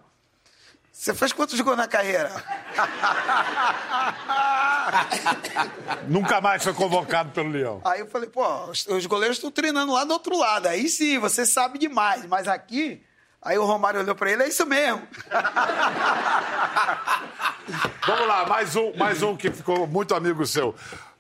você 0.96 1.14
fez 1.14 1.34
quantos 1.34 1.60
gols 1.60 1.76
na 1.76 1.90
carreira? 1.90 2.32
Nunca 6.08 6.40
mais 6.40 6.64
foi 6.64 6.74
convocado 6.74 7.32
pelo 7.32 7.50
Leão. 7.50 7.82
Aí 7.84 8.00
eu 8.00 8.08
falei, 8.08 8.30
pô, 8.30 8.48
os, 8.68 8.88
os 8.88 9.06
goleiros 9.06 9.36
estão 9.36 9.52
treinando 9.52 9.92
lá 9.92 10.06
do 10.06 10.14
outro 10.14 10.40
lado. 10.40 10.68
Aí 10.68 10.88
sim, 10.88 11.20
você 11.20 11.46
sabe 11.46 11.78
demais. 11.78 12.26
Mas 12.26 12.48
aqui, 12.48 13.04
aí 13.42 13.58
o 13.58 13.66
Romário 13.66 14.00
olhou 14.00 14.16
pra 14.16 14.32
ele, 14.32 14.44
é 14.44 14.48
isso 14.48 14.66
mesmo. 14.66 15.06
Vamos 18.08 18.28
lá, 18.28 18.46
mais 18.46 18.74
um, 18.78 18.96
mais 18.96 19.22
um 19.22 19.36
que 19.36 19.52
ficou 19.52 19.86
muito 19.86 20.16
amigo 20.16 20.48
seu. 20.48 20.74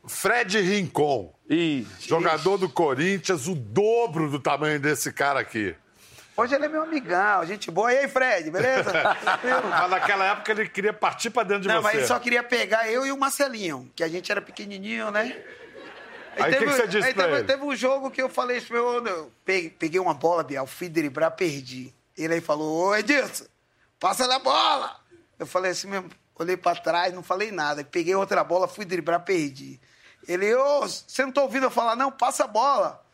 Fred 0.07 0.57
Rincon. 0.57 1.35
Jogador 1.99 2.57
do 2.57 2.69
Corinthians, 2.69 3.45
o 3.45 3.53
dobro 3.53 4.29
do 4.29 4.39
tamanho 4.39 4.79
desse 4.79 5.11
cara 5.11 5.41
aqui. 5.41 5.75
Hoje 6.37 6.53
ele 6.53 6.65
é 6.65 6.67
meu 6.67 6.83
amigão, 6.83 7.45
gente 7.45 7.71
boa. 7.71 7.93
E 7.93 7.99
aí, 7.99 8.07
Fred, 8.09 8.51
beleza? 8.51 8.91
Mas 9.69 9.89
naquela 9.89 10.25
época 10.25 10.51
ele 10.51 10.67
queria 10.67 10.91
partir 10.91 11.29
pra 11.29 11.43
dentro 11.43 11.61
de 11.63 11.67
Não, 11.69 11.75
você. 11.75 11.81
mas 11.81 11.95
ele 11.95 12.07
só 12.07 12.19
queria 12.19 12.43
pegar 12.43 12.91
eu 12.91 13.05
e 13.05 13.11
o 13.11 13.17
Marcelinho, 13.17 13.89
que 13.95 14.03
a 14.03 14.07
gente 14.07 14.29
era 14.29 14.41
pequenininho, 14.41 15.11
né? 15.11 15.41
Aí 16.37 16.51
o 16.53 16.57
que 16.57 16.65
que 16.65 16.71
você 16.71 16.87
disse 16.87 17.07
aí 17.07 17.13
pra 17.13 17.23
teve, 17.23 17.37
ele? 17.37 17.47
teve 17.47 17.63
um 17.63 17.75
jogo 17.75 18.11
que 18.11 18.21
eu 18.21 18.27
falei 18.27 18.57
isso 18.57 18.67
pra 18.67 18.77
eu, 18.77 19.31
peguei, 19.45 19.99
uma 19.99 20.13
bola, 20.13 20.43
Biel, 20.43 20.67
fui 20.67 20.89
driblar, 20.89 21.31
perdi. 21.31 21.93
Ele 22.17 22.33
aí 22.33 22.41
falou, 22.41 22.87
ô 22.89 22.95
Edilson, 22.95 23.45
passa 23.97 24.25
a 24.33 24.39
bola. 24.39 24.99
Eu 25.39 25.45
falei 25.45 25.71
assim 25.71 25.87
mesmo, 25.87 26.09
olhei 26.37 26.57
pra 26.57 26.75
trás, 26.75 27.13
não 27.13 27.23
falei 27.23 27.51
nada. 27.51 27.83
Peguei 27.85 28.13
outra 28.15 28.43
bola, 28.43 28.67
fui 28.67 28.83
driblar, 28.83 29.21
perdi. 29.21 29.79
Ele, 30.27 30.53
ô, 30.55 30.81
você 30.81 31.23
não 31.23 31.31
tá 31.31 31.41
ouvindo 31.41 31.67
eu 31.67 31.71
falar, 31.71 31.95
não, 31.95 32.11
passa 32.11 32.43
a 32.43 32.47
bola. 32.47 33.04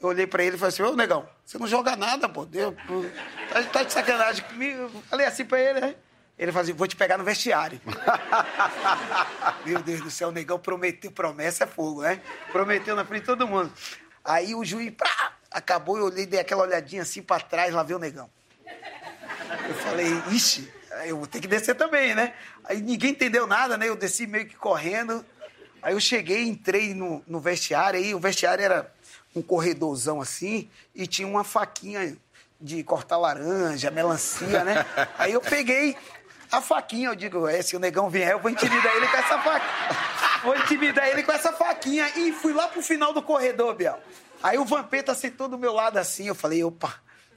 Eu 0.00 0.08
olhei 0.08 0.26
pra 0.26 0.44
ele 0.44 0.56
e 0.56 0.58
falei 0.58 0.72
assim, 0.72 0.82
ô, 0.82 0.94
negão, 0.94 1.28
você 1.44 1.58
não 1.58 1.66
joga 1.66 1.96
nada, 1.96 2.28
pô. 2.28 2.44
Deus, 2.44 2.74
pô, 2.86 3.04
tá, 3.52 3.62
tá 3.64 3.82
de 3.82 3.92
sacanagem 3.92 4.44
comigo. 4.44 4.82
Eu 4.82 5.02
Falei 5.08 5.26
assim 5.26 5.44
pra 5.44 5.60
ele, 5.60 5.80
né? 5.80 5.94
Ele 6.38 6.52
falou 6.52 6.62
assim, 6.62 6.72
vou 6.72 6.86
te 6.86 6.94
pegar 6.94 7.18
no 7.18 7.24
vestiário. 7.24 7.80
Meu 9.66 9.82
Deus 9.82 10.00
do 10.00 10.10
céu, 10.10 10.28
o 10.28 10.32
negão 10.32 10.58
prometeu, 10.58 11.10
promessa 11.10 11.64
é 11.64 11.66
fogo, 11.66 12.02
né? 12.02 12.20
Prometeu 12.52 12.94
na 12.94 13.04
frente 13.04 13.22
de 13.22 13.26
todo 13.26 13.46
mundo. 13.46 13.72
Aí 14.24 14.54
o 14.54 14.64
juiz, 14.64 14.92
pá, 14.94 15.32
acabou, 15.50 15.98
eu 15.98 16.04
olhei, 16.04 16.26
dei 16.26 16.38
aquela 16.38 16.62
olhadinha 16.62 17.02
assim 17.02 17.22
pra 17.22 17.40
trás, 17.40 17.74
lá 17.74 17.82
veio 17.82 17.98
o 17.98 18.00
negão. 18.00 18.30
Eu 19.68 19.74
falei, 19.76 20.06
ixi, 20.30 20.72
eu 21.06 21.16
vou 21.16 21.26
ter 21.26 21.40
que 21.40 21.48
descer 21.48 21.74
também, 21.74 22.14
né? 22.14 22.34
Aí 22.64 22.80
ninguém 22.80 23.10
entendeu 23.10 23.46
nada, 23.46 23.76
né? 23.76 23.88
Eu 23.88 23.96
desci 23.96 24.24
meio 24.26 24.46
que 24.46 24.54
correndo. 24.54 25.24
Aí 25.82 25.94
eu 25.94 26.00
cheguei, 26.00 26.46
entrei 26.46 26.94
no, 26.94 27.22
no 27.26 27.40
vestiário, 27.40 27.98
aí 27.98 28.14
o 28.14 28.20
vestiário 28.20 28.64
era 28.64 28.92
um 29.38 29.42
corredorzão 29.42 30.20
assim, 30.20 30.68
e 30.94 31.06
tinha 31.06 31.26
uma 31.28 31.44
faquinha 31.44 32.16
de 32.60 32.82
cortar 32.82 33.16
laranja, 33.18 33.90
melancia, 33.90 34.64
né? 34.64 34.84
Aí 35.18 35.32
eu 35.32 35.40
peguei 35.40 35.96
a 36.50 36.60
faquinha, 36.60 37.08
eu 37.10 37.14
digo, 37.14 37.46
é, 37.46 37.62
se 37.62 37.76
o 37.76 37.78
negão 37.78 38.08
vier, 38.10 38.30
eu 38.32 38.38
vou 38.40 38.50
intimidar 38.50 38.94
ele 38.96 39.06
com 39.06 39.16
essa 39.16 39.38
faquinha. 39.38 40.18
Vou 40.44 40.56
intimidar 40.56 41.08
ele 41.08 41.24
com 41.24 41.32
essa 41.32 41.52
faquinha. 41.52 42.08
E 42.14 42.30
fui 42.30 42.52
lá 42.52 42.68
pro 42.68 42.80
final 42.80 43.12
do 43.12 43.20
corredor, 43.20 43.74
Biel. 43.74 43.98
Aí 44.40 44.56
o 44.56 44.64
Vampeta 44.64 45.12
sentou 45.12 45.48
do 45.48 45.58
meu 45.58 45.72
lado 45.72 45.96
assim, 45.98 46.28
eu 46.28 46.34
falei, 46.34 46.62
opa, 46.62 46.94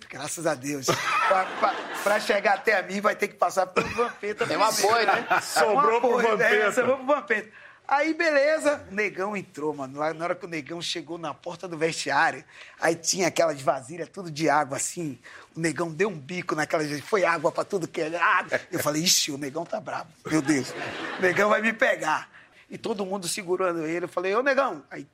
graças 0.07 0.45
a 0.45 0.53
Deus. 0.53 0.85
pra, 0.85 1.45
pra- 1.59 1.75
pra 2.03 2.19
chegar 2.19 2.53
até 2.53 2.77
a 2.77 2.83
mim, 2.83 3.01
vai 3.01 3.15
ter 3.15 3.27
que 3.29 3.33
passar 3.33 3.65
pelo 3.65 3.89
Vampeta. 3.89 4.43
É 4.47 4.55
um 4.55 4.63
apoio, 4.63 5.07
né? 5.07 5.27
Sobrou 5.41 5.97
Um 5.97 5.99
pro 5.99 6.09
apoio, 6.19 6.27
Vampeta. 6.37 6.55
É, 6.55 6.71
sobrou 6.71 6.97
pro 6.97 7.05
Vampeta. 7.07 7.49
Aí, 7.87 8.13
beleza, 8.13 8.87
o 8.89 8.95
negão 8.95 9.35
entrou, 9.35 9.73
mano. 9.73 9.99
Na 10.13 10.23
hora 10.23 10.35
que 10.35 10.45
o 10.45 10.47
negão 10.47 10.81
chegou 10.81 11.17
na 11.17 11.33
porta 11.33 11.67
do 11.67 11.77
vestiário, 11.77 12.43
aí 12.79 12.95
tinha 12.95 13.27
aquelas 13.27 13.61
vasilhas, 13.61 14.07
tudo 14.07 14.31
de 14.31 14.49
água, 14.49 14.77
assim. 14.77 15.19
O 15.55 15.59
negão 15.59 15.91
deu 15.91 16.07
um 16.07 16.17
bico 16.17 16.55
naquela. 16.55 16.83
Foi 17.01 17.25
água 17.25 17.51
pra 17.51 17.65
tudo 17.65 17.87
que 17.87 17.99
é 17.99 18.15
água. 18.15 18.61
Eu 18.71 18.79
falei, 18.79 19.03
ixi, 19.03 19.31
o 19.31 19.37
negão 19.37 19.65
tá 19.65 19.79
bravo. 19.79 20.07
Meu 20.25 20.41
Deus, 20.41 20.73
o 21.19 21.21
negão 21.21 21.49
vai 21.49 21.61
me 21.61 21.73
pegar. 21.73 22.29
E 22.69 22.77
todo 22.77 23.05
mundo 23.05 23.27
segurando 23.27 23.85
ele. 23.85 24.05
Eu 24.05 24.09
falei, 24.09 24.33
ô, 24.33 24.41
negão. 24.41 24.81
Aí 24.89 25.05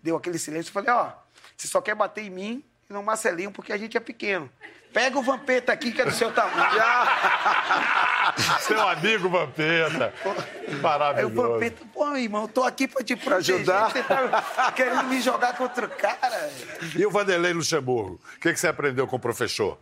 deu 0.00 0.16
aquele 0.16 0.38
silêncio. 0.38 0.70
Eu 0.70 0.74
falei, 0.74 0.90
ó, 0.90 1.12
você 1.56 1.66
só 1.66 1.80
quer 1.80 1.96
bater 1.96 2.24
em 2.24 2.30
mim 2.30 2.64
e 2.88 2.92
no 2.92 3.02
Marcelinho, 3.02 3.50
porque 3.50 3.72
a 3.72 3.76
gente 3.76 3.96
é 3.96 4.00
pequeno. 4.00 4.48
Pega 4.92 5.18
o 5.18 5.22
Vampeta 5.22 5.72
aqui, 5.72 5.92
que 5.92 6.02
é 6.02 6.04
do 6.04 6.10
seu 6.10 6.32
tamanho. 6.32 6.70
Seu 8.60 8.88
amigo 8.88 9.28
Vampeta. 9.28 10.12
Aí 10.24 10.74
o 10.74 10.82
Maravilhoso. 10.82 11.34
Vampeta, 11.34 11.84
pô, 11.92 12.16
irmão, 12.16 12.48
tô 12.48 12.64
aqui 12.64 12.88
pra 12.88 13.02
te 13.04 13.14
proteger. 13.16 13.56
ajudar. 13.56 13.90
Você 13.90 14.02
tá 14.02 14.72
querendo 14.74 15.04
me 15.04 15.20
jogar 15.20 15.56
contra 15.56 15.86
o 15.86 15.88
cara. 15.88 16.50
E 16.96 17.04
o 17.06 17.10
Vanderlei 17.10 17.52
Luxemburgo? 17.52 18.20
O 18.36 18.40
que, 18.40 18.52
que 18.52 18.58
você 18.58 18.68
aprendeu 18.68 19.06
com 19.06 19.16
o 19.16 19.20
professor? 19.20 19.78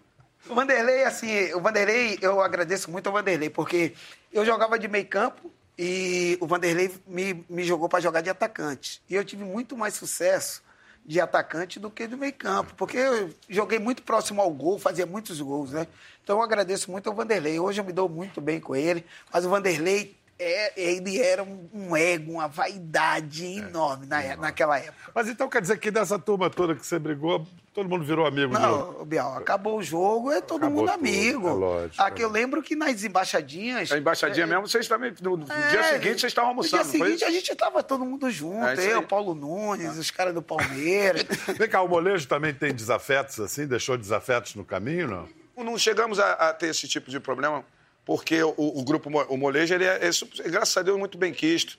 O 0.49 0.55
Vanderlei, 0.55 1.05
assim, 1.05 1.53
o 1.55 1.61
Vanderlei, 1.61 2.19
eu 2.23 2.41
agradeço 2.41 2.91
muito 2.91 3.07
ao 3.07 3.13
Vanderlei, 3.13 3.51
porque 3.51 3.95
eu 4.33 4.45
jogava 4.45 4.79
de 4.79 4.89
meio 4.89 5.07
campo 5.07 5.51
e 5.79 6.37
o 6.41 6.47
Vanderlei 6.47 6.91
me, 7.07 7.45
me 7.49 7.65
jogou 7.65 7.89
pra 7.89 8.01
jogar 8.01 8.21
de 8.21 8.31
atacante. 8.31 9.03
E 9.09 9.15
eu 9.15 9.25
tive 9.25 9.45
muito 9.45 9.77
mais 9.77 9.95
sucesso 9.95 10.63
de 11.09 11.23
atacante 11.23 11.81
do 11.81 11.91
que 11.91 12.07
de 12.07 12.15
meio 12.15 12.35
campo, 12.35 12.75
porque 12.77 12.99
eu 12.99 13.31
joguei 13.49 13.79
muito 13.79 14.03
próximo 14.03 14.43
ao 14.43 14.51
gol, 14.51 14.79
fazia 14.79 15.07
muitos 15.07 15.41
gols, 15.41 15.73
né? 15.73 15.87
Então 16.23 16.37
eu 16.37 16.43
agradeço 16.43 16.91
muito 16.91 17.09
ao 17.09 17.17
Vanderlei. 17.17 17.59
Hoje 17.59 17.81
eu 17.81 17.85
me 17.85 17.95
dou 17.95 18.11
muito 18.11 18.43
bem 18.43 18.61
com 18.61 18.77
ele, 18.77 19.03
mas 19.33 19.47
o 19.47 19.49
Vanderlei, 19.49 20.15
é, 20.39 20.73
ele 20.81 21.21
era 21.21 21.43
um, 21.43 21.69
um 21.73 21.97
ego, 21.97 22.33
uma 22.33 22.49
vaidade 22.49 23.45
enorme 23.45 24.07
na, 24.07 24.37
naquela 24.37 24.79
época. 24.79 25.11
Mas 25.15 25.29
então 25.29 25.49
quer 25.49 25.61
dizer 25.61 25.79
que 25.79 25.91
dessa 25.91 26.19
turma 26.19 26.49
toda 26.49 26.75
que 26.75 26.87
você 26.87 26.99
brigou, 26.99 27.47
todo 27.75 27.89
mundo 27.89 28.05
virou 28.05 28.25
amigo 28.27 28.55
de? 28.55 28.61
Não, 28.61 29.05
Bial, 29.05 29.37
acabou 29.37 29.79
o 29.79 29.83
jogo, 29.83 30.31
é 30.31 30.41
todo 30.41 30.59
Acabou 30.65 30.83
mundo 30.83 30.93
tudo, 30.93 30.99
amigo. 30.99 31.49
é 31.49 31.53
lógico, 31.53 32.03
Aqui 32.03 32.23
eu 32.23 32.31
lembro 32.31 32.63
que 32.63 32.77
nas 32.77 33.03
embaixadinhas. 33.03 33.91
A 33.91 33.99
embaixadinha 33.99 34.47
mesmo, 34.47 34.69
vocês 34.69 34.87
também. 34.87 35.13
No, 35.21 35.37
no 35.37 35.53
É, 35.53 35.69
dia 35.71 35.83
seguinte, 35.85 36.21
vocês 36.21 36.31
estavam 36.31 36.51
almoçando. 36.51 36.85
No 36.85 36.91
dia 36.91 36.99
seguinte, 37.05 37.25
a 37.25 37.31
gente 37.31 37.55
tava 37.57 37.83
todo 37.83 38.05
mundo 38.05 38.31
junto. 38.31 38.65
É 38.65 38.93
eu. 38.95 39.03
Paulo 39.03 39.35
Nunes, 39.35 39.97
os 39.99 40.11
caras 40.11 40.35
do 40.35 40.43
Palmeiras. 40.43 41.25
Vem 41.59 41.69
cá, 41.69 41.83
o 41.83 41.89
molejo 41.89 42.27
também 42.29 42.55
tem 42.55 42.73
desafetos 42.73 43.41
assim? 43.41 43.67
Deixou 43.67 43.97
desafetos 43.97 44.55
no 44.55 44.65
caminho, 44.65 45.09
não? 45.09 45.65
Não 45.65 45.77
chegamos 45.77 46.21
a, 46.21 46.33
a 46.35 46.53
ter 46.55 46.69
esse 46.69 46.87
tipo 46.87 47.11
de 47.11 47.19
problema, 47.19 47.65
porque 48.09 48.43
o, 48.43 48.55
o 48.57 48.83
grupo, 48.83 49.11
o 49.29 49.37
molejo, 49.37 49.75
ele 49.75 49.85
é, 49.85 50.01
é 50.09 50.49
graças 50.49 50.75
a 50.79 50.81
Deus, 50.81 50.99
muito 50.99 51.19
bem 51.19 51.31
quisto. 51.31 51.79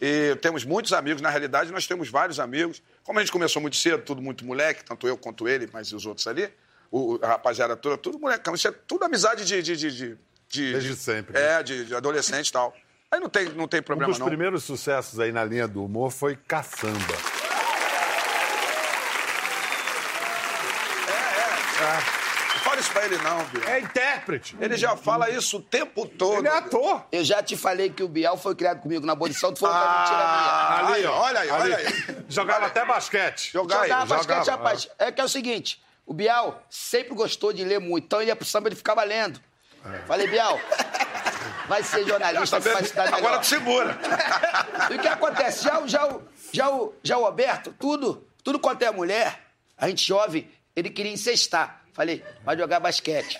E 0.00 0.34
temos 0.42 0.64
muitos 0.64 0.92
amigos, 0.92 1.22
na 1.22 1.30
realidade, 1.30 1.70
nós 1.70 1.86
temos 1.86 2.08
vários 2.08 2.40
amigos. 2.40 2.82
Como 3.04 3.20
a 3.20 3.22
gente 3.22 3.30
começou 3.30 3.62
muito 3.62 3.76
cedo, 3.76 4.02
tudo 4.02 4.20
muito 4.20 4.44
moleque, 4.44 4.82
tanto 4.84 5.06
eu 5.06 5.16
quanto 5.16 5.46
ele, 5.48 5.68
mas 5.72 5.92
os 5.92 6.04
outros 6.04 6.26
ali, 6.26 6.52
o, 6.90 7.20
a 7.22 7.28
rapaziada 7.28 7.76
toda, 7.76 7.96
tudo 7.96 8.18
molecão. 8.18 8.56
Isso 8.56 8.66
é 8.66 8.72
tudo 8.72 9.04
amizade 9.04 9.44
de. 9.44 9.62
de, 9.62 9.76
de, 9.76 9.90
de- 9.92 10.18
de- 10.48 10.72
Desde 10.72 10.88
de- 10.90 10.96
sempre, 10.96 11.32
né? 11.34 11.60
É, 11.60 11.62
de, 11.62 11.84
de 11.84 11.94
adolescente 11.94 12.48
e 12.48 12.52
tal. 12.52 12.74
Aí 13.08 13.20
não 13.20 13.28
tem, 13.28 13.48
não 13.50 13.68
tem 13.68 13.78
Um 13.78 13.84
problema, 13.84 14.10
dos 14.10 14.18
não. 14.18 14.26
primeiros 14.26 14.64
sucessos 14.64 15.20
aí 15.20 15.30
na 15.30 15.44
linha 15.44 15.68
do 15.68 15.84
humor 15.84 16.10
foi 16.10 16.34
Caçamba. 16.34 16.98
Não 21.06 21.76
fala 21.78 22.17
isso 22.78 22.90
pra 22.92 23.04
ele, 23.04 23.18
não, 23.18 23.44
Biel. 23.44 23.68
É 23.68 23.80
intérprete. 23.80 24.56
Ele 24.60 24.76
já 24.76 24.96
fala 24.96 25.30
isso 25.30 25.56
o 25.58 25.60
tempo 25.62 26.06
todo. 26.06 26.38
Ele 26.38 26.48
é 26.48 26.56
ator. 26.58 27.04
Eu 27.12 27.24
já 27.24 27.42
te 27.42 27.56
falei 27.56 27.90
que 27.90 28.02
o 28.02 28.08
Bial 28.08 28.36
foi 28.36 28.54
criado 28.54 28.80
comigo 28.80 29.04
na 29.06 29.12
abolição, 29.12 29.52
tu 29.52 29.60
falou 29.60 29.74
que 29.76 29.82
é 29.84 29.98
mentira 29.98 30.16
minha. 30.16 30.28
Ah, 30.28 30.86
Ali, 30.92 31.06
ó. 31.06 31.20
olha 31.20 31.40
aí, 31.40 31.50
olha 31.50 31.76
aí. 31.76 31.86
Jogava 32.28 32.66
até 32.66 32.84
basquete. 32.84 33.50
Jogar 33.52 33.80
aí. 33.82 33.88
Jogava 33.88 34.06
basquete, 34.16 34.38
jogava, 34.38 34.50
rapaz. 34.62 34.88
É 34.98 35.12
que 35.12 35.20
é 35.20 35.24
o 35.24 35.28
seguinte, 35.28 35.82
o 36.06 36.14
Bial 36.14 36.62
sempre 36.70 37.14
gostou 37.14 37.52
de 37.52 37.64
ler 37.64 37.80
muito, 37.80 38.04
então 38.04 38.20
ele 38.20 38.30
ia 38.30 38.36
pro 38.36 38.46
samba, 38.46 38.68
ele 38.68 38.76
ficava 38.76 39.02
lendo. 39.04 39.40
Falei, 40.06 40.26
Bial, 40.26 40.58
vai 41.68 41.82
ser 41.82 42.04
jornalista, 42.08 42.60
Tá 42.60 42.72
vai 42.72 42.82
melhor. 42.82 43.14
Agora 43.14 43.38
tu 43.38 43.46
segura. 43.46 43.98
E 44.90 44.94
o 44.94 44.98
que 44.98 45.08
acontece? 45.08 45.64
Já, 45.64 45.78
o- 45.80 45.88
já, 45.88 46.06
o- 46.06 46.22
já, 46.52 46.70
o, 46.70 46.94
já 47.02 47.16
o 47.18 47.22
Roberto, 47.24 47.74
tudo, 47.78 48.26
tudo 48.42 48.58
quanto 48.58 48.82
é 48.82 48.90
mulher, 48.90 49.40
a 49.76 49.88
gente 49.88 50.06
jovem, 50.06 50.50
ele 50.74 50.90
queria 50.90 51.12
incestar. 51.12 51.77
Falei, 51.98 52.24
vai 52.44 52.56
jogar 52.56 52.78
basquete. 52.78 53.36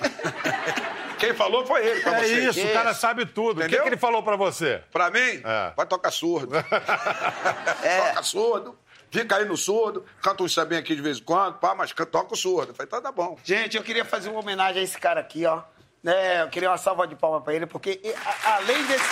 Quem 1.17 1.33
falou 1.33 1.65
foi 1.65 1.87
ele 1.87 2.01
pra 2.01 2.19
É 2.19 2.25
você. 2.25 2.41
isso, 2.49 2.67
o 2.67 2.73
cara 2.73 2.93
sabe 2.93 3.25
tudo. 3.25 3.59
O 3.59 3.61
que, 3.61 3.67
Entendeu? 3.67 3.83
que 3.85 3.89
ele 3.91 3.97
falou 3.97 4.21
pra 4.21 4.35
você? 4.35 4.83
Pra 4.93 5.11
mim, 5.11 5.21
É. 5.45 5.73
vai 5.77 5.87
tocar 5.87 6.11
surdo. 6.11 6.57
É. 7.85 8.01
Toca 8.09 8.23
surdo. 8.25 8.77
Fica 9.13 9.37
aí 9.37 9.45
no 9.45 9.57
surdo, 9.57 10.05
canta 10.21 10.43
um 10.43 10.49
sabinho 10.49 10.81
aqui 10.81 10.95
de 10.97 11.01
vez 11.01 11.19
em 11.19 11.23
quando, 11.23 11.55
pá, 11.61 11.73
mas 11.75 11.93
toca 11.93 12.35
o 12.35 12.37
surdo. 12.37 12.73
Eu 12.73 12.75
Falei, 12.75 12.91
tá, 12.91 13.01
tá 13.01 13.13
bom. 13.13 13.39
Gente, 13.45 13.77
eu 13.77 13.83
queria 13.85 14.05
fazer 14.05 14.29
uma 14.29 14.41
homenagem 14.41 14.81
a 14.81 14.85
esse 14.85 14.99
cara 14.99 15.21
aqui, 15.21 15.47
ó. 15.47 15.63
Né, 16.03 16.43
eu 16.43 16.49
queria 16.49 16.69
uma 16.69 16.77
salva 16.79 17.07
de 17.07 17.15
palmas 17.15 17.43
pra 17.45 17.55
ele, 17.55 17.65
porque 17.67 18.01
e- 18.03 18.13
a- 18.13 18.57
além 18.57 18.83
desse, 18.87 19.05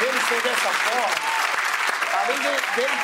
dele 0.00 0.20
ser 0.28 0.42
dessa 0.42 0.68
forma, 0.70 2.20
além 2.22 2.36
de- 2.38 2.76
dele 2.76 2.98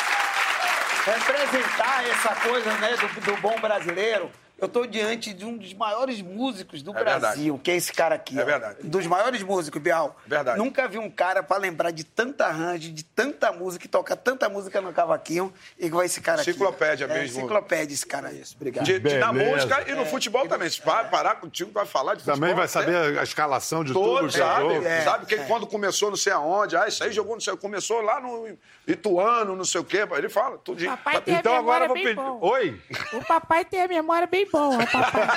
representar 1.04 2.08
essa 2.08 2.34
coisa 2.36 2.72
né, 2.78 2.96
do, 2.96 3.20
do 3.20 3.36
bom 3.40 3.58
brasileiro, 3.60 4.30
Eu 4.60 4.68
tô 4.68 4.84
diante 4.86 5.32
de 5.32 5.44
um 5.44 5.56
dos 5.56 5.72
maiores 5.74 6.20
músicos 6.20 6.82
do 6.82 6.90
É 6.90 6.94
verdade. 6.94 7.20
Brasil, 7.20 7.60
que 7.62 7.70
é 7.70 7.76
esse 7.76 7.92
cara 7.92 8.14
aqui. 8.14 8.38
É 8.38 8.42
ó. 8.42 8.44
verdade. 8.44 8.78
Dos 8.82 9.06
maiores 9.06 9.42
músicos, 9.42 9.80
Bial. 9.80 10.16
Verdade. 10.26 10.58
Nunca 10.58 10.86
vi 10.86 10.98
um 10.98 11.10
cara 11.10 11.42
pra 11.42 11.56
lembrar 11.56 11.90
de 11.90 12.04
tanta 12.04 12.46
arranjo, 12.46 12.90
de 12.92 13.02
tanta 13.04 13.52
música, 13.52 13.82
que 13.82 13.88
toca 13.88 14.14
tanta 14.16 14.48
música 14.48 14.80
no 14.80 14.92
cavaquinho, 14.92 15.52
igual 15.78 16.04
esse 16.04 16.20
cara 16.20 16.42
aqui. 16.42 16.50
Enciclopédia 16.50 17.04
é, 17.06 17.08
mesmo. 17.08 17.38
Enciclopédia 17.40 17.94
esse 17.94 18.06
cara 18.06 18.28
aí. 18.28 18.42
Obrigado. 18.56 18.84
De, 18.84 18.98
de- 18.98 19.18
na 19.18 19.32
música 19.32 19.84
e 19.90 19.94
no 19.94 20.04
futebol 20.06 20.46
também. 20.46 20.68
Se 20.68 20.80
vai 20.82 21.08
parar 21.08 21.36
contigo, 21.36 21.70
vai 21.72 21.86
falar 21.86 22.14
de 22.16 22.24
Também 22.24 22.50
futebol. 22.54 22.56
vai 22.56 22.64
né? 22.64 22.68
saber 23.00 23.18
a 23.18 23.22
escalação 23.22 23.82
de 23.84 23.92
tudo 23.92 24.04
Todo, 24.04 24.28
que 24.28 24.36
é 24.36 24.38
sabe? 24.38 24.74
É, 24.86 25.00
sabe 25.02 25.26
que 25.26 25.34
é. 25.36 25.44
quando 25.46 25.66
começou 25.66 26.10
não 26.10 26.16
sei 26.16 26.32
aonde, 26.32 26.76
ah, 26.76 26.86
isso 26.86 27.02
aí 27.02 27.12
jogou 27.12 27.34
não 27.34 27.40
sei, 27.40 27.56
começou 27.56 28.00
lá 28.02 28.20
no 28.20 28.56
Ituano, 28.86 29.54
não 29.56 29.64
sei 29.64 29.80
o 29.80 29.84
quê. 29.84 30.06
Ele 30.16 30.28
fala 30.28 30.58
tudo. 30.58 30.84
Papai 30.84 31.20
tem 31.20 31.34
Então 31.36 31.54
a 31.54 31.58
agora 31.58 31.88
memória 31.88 32.10
eu 32.10 32.14
vou 32.16 32.40
pedir. 32.40 32.46
Oi? 32.46 32.82
O 33.12 33.24
papai 33.24 33.64
tem 33.64 33.82
a 33.82 33.88
memória 33.88 34.26
bem 34.26 34.46
boa, 34.52 34.86
papai. 34.86 35.28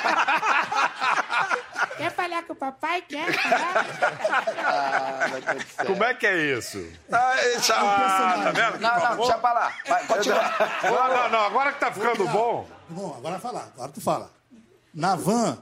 Quer 1.97 2.11
falar 2.11 2.43
com 2.43 2.53
o 2.53 2.55
papai? 2.55 3.01
Quer 3.01 3.31
falar? 3.33 3.85
Como 5.85 6.03
é 6.03 6.13
que 6.13 6.25
é 6.27 6.35
isso? 6.57 6.85
Ah, 7.11 7.35
esse- 7.45 7.71
ah, 7.71 8.41
tá 8.43 8.51
vendo? 8.51 8.79
Não, 8.81 8.99
não, 8.99 9.15
deixa 9.17 9.37
pra 9.37 9.53
lá. 9.53 9.71
Vai, 9.87 10.05
continua. 10.07 10.43
Não, 10.83 11.07
não, 11.07 11.29
não. 11.29 11.45
Agora 11.45 11.71
que 11.73 11.79
tá 11.79 11.91
ficando 11.91 12.27
bom. 12.27 12.67
Bom, 12.89 13.15
agora 13.17 13.39
fala, 13.39 13.69
agora 13.75 13.91
tu 13.91 14.01
fala. 14.01 14.29
Na 14.93 15.15
van, 15.15 15.57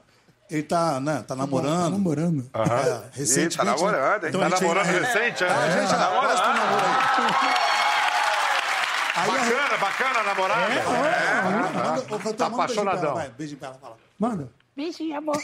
ele 0.50 0.64
tá, 0.64 1.00
né, 1.00 1.24
tá 1.28 1.36
namorando. 1.36 1.84
Tá 1.84 1.90
namorando. 1.90 2.50
É, 2.54 3.02
recentemente. 3.18 3.54
Ih, 3.54 3.58
tá 3.58 3.64
namorando, 3.64 4.24
hein? 4.24 4.30
Então 4.30 4.42
Tá 4.42 4.50
namorando 4.50 4.86
é, 4.88 4.92
recente, 5.00 5.44
é? 5.44 5.48
A 5.50 5.70
gente 5.70 5.90
Tá 5.90 5.98
namorando. 5.98 6.42
Aí. 9.16 9.30
Aí 9.30 9.38
a 9.38 9.44
Bacana, 9.44 9.78
bacana 9.78 10.20
a 10.20 10.24
namorada. 10.24 10.70
Manda, 11.74 12.00
ô, 12.16 12.20
cantor, 12.20 12.34
Tá 12.34 12.50
manda 12.50 12.64
um 12.64 12.66
beijinho 12.66 12.84
pra 12.84 12.92
ela, 12.92 13.04
apaixonadão. 13.04 13.14
vai, 13.16 13.30
beijinho 13.30 13.60
pra 13.60 13.68
ela, 13.70 13.78
fala. 13.80 13.98
Manda. 14.20 14.50
Bicho, 14.76 15.04
amor. 15.14 15.36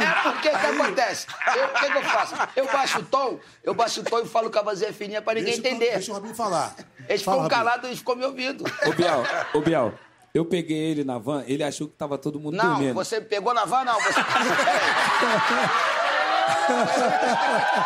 É 0.00 0.22
porque 0.22 0.48
o 0.48 0.58
que 0.58 0.66
acontece? 0.66 1.26
Eu- 1.56 1.64
O 1.66 1.68
que, 1.68 1.90
que 1.90 1.98
eu 1.98 2.02
faço? 2.04 2.34
Eu 2.56 2.66
baixo 2.66 2.98
o 3.00 3.02
tom, 3.04 3.38
eu 3.62 3.74
baixo 3.74 4.00
o 4.00 4.04
tom 4.04 4.18
e 4.20 4.26
falo 4.26 4.50
com 4.50 4.58
a 4.58 4.62
vozinha 4.62 4.92
fininha 4.94 5.20
pra 5.20 5.34
ninguém 5.34 5.52
Deixa 5.52 5.62
o- 5.62 5.66
entender. 5.76 5.92
Deixa 5.92 6.10
o 6.10 6.14
Rabinho 6.14 6.34
falar. 6.34 6.74
Eles 7.08 7.22
Fala, 7.22 7.44
ficam 7.44 7.58
calados 7.58 7.90
e 7.90 7.96
ficou 7.96 8.16
me 8.16 8.24
ouvindo. 8.24 8.64
Ô, 8.86 8.92
Biel, 8.92 9.22
ô, 9.52 9.60
Biel, 9.60 9.92
eu 10.34 10.44
peguei 10.46 10.78
ele 10.90 11.04
na 11.04 11.18
van, 11.18 11.44
ele 11.46 11.62
achou 11.62 11.86
que 11.88 11.94
tava 11.94 12.16
todo 12.16 12.40
mundo 12.40 12.56
Não, 12.56 12.70
dormindo. 12.70 12.94
você 12.94 13.20
pegou 13.20 13.52
na 13.52 13.64
van, 13.66 13.84
não. 13.84 14.00
Você... 14.00 14.20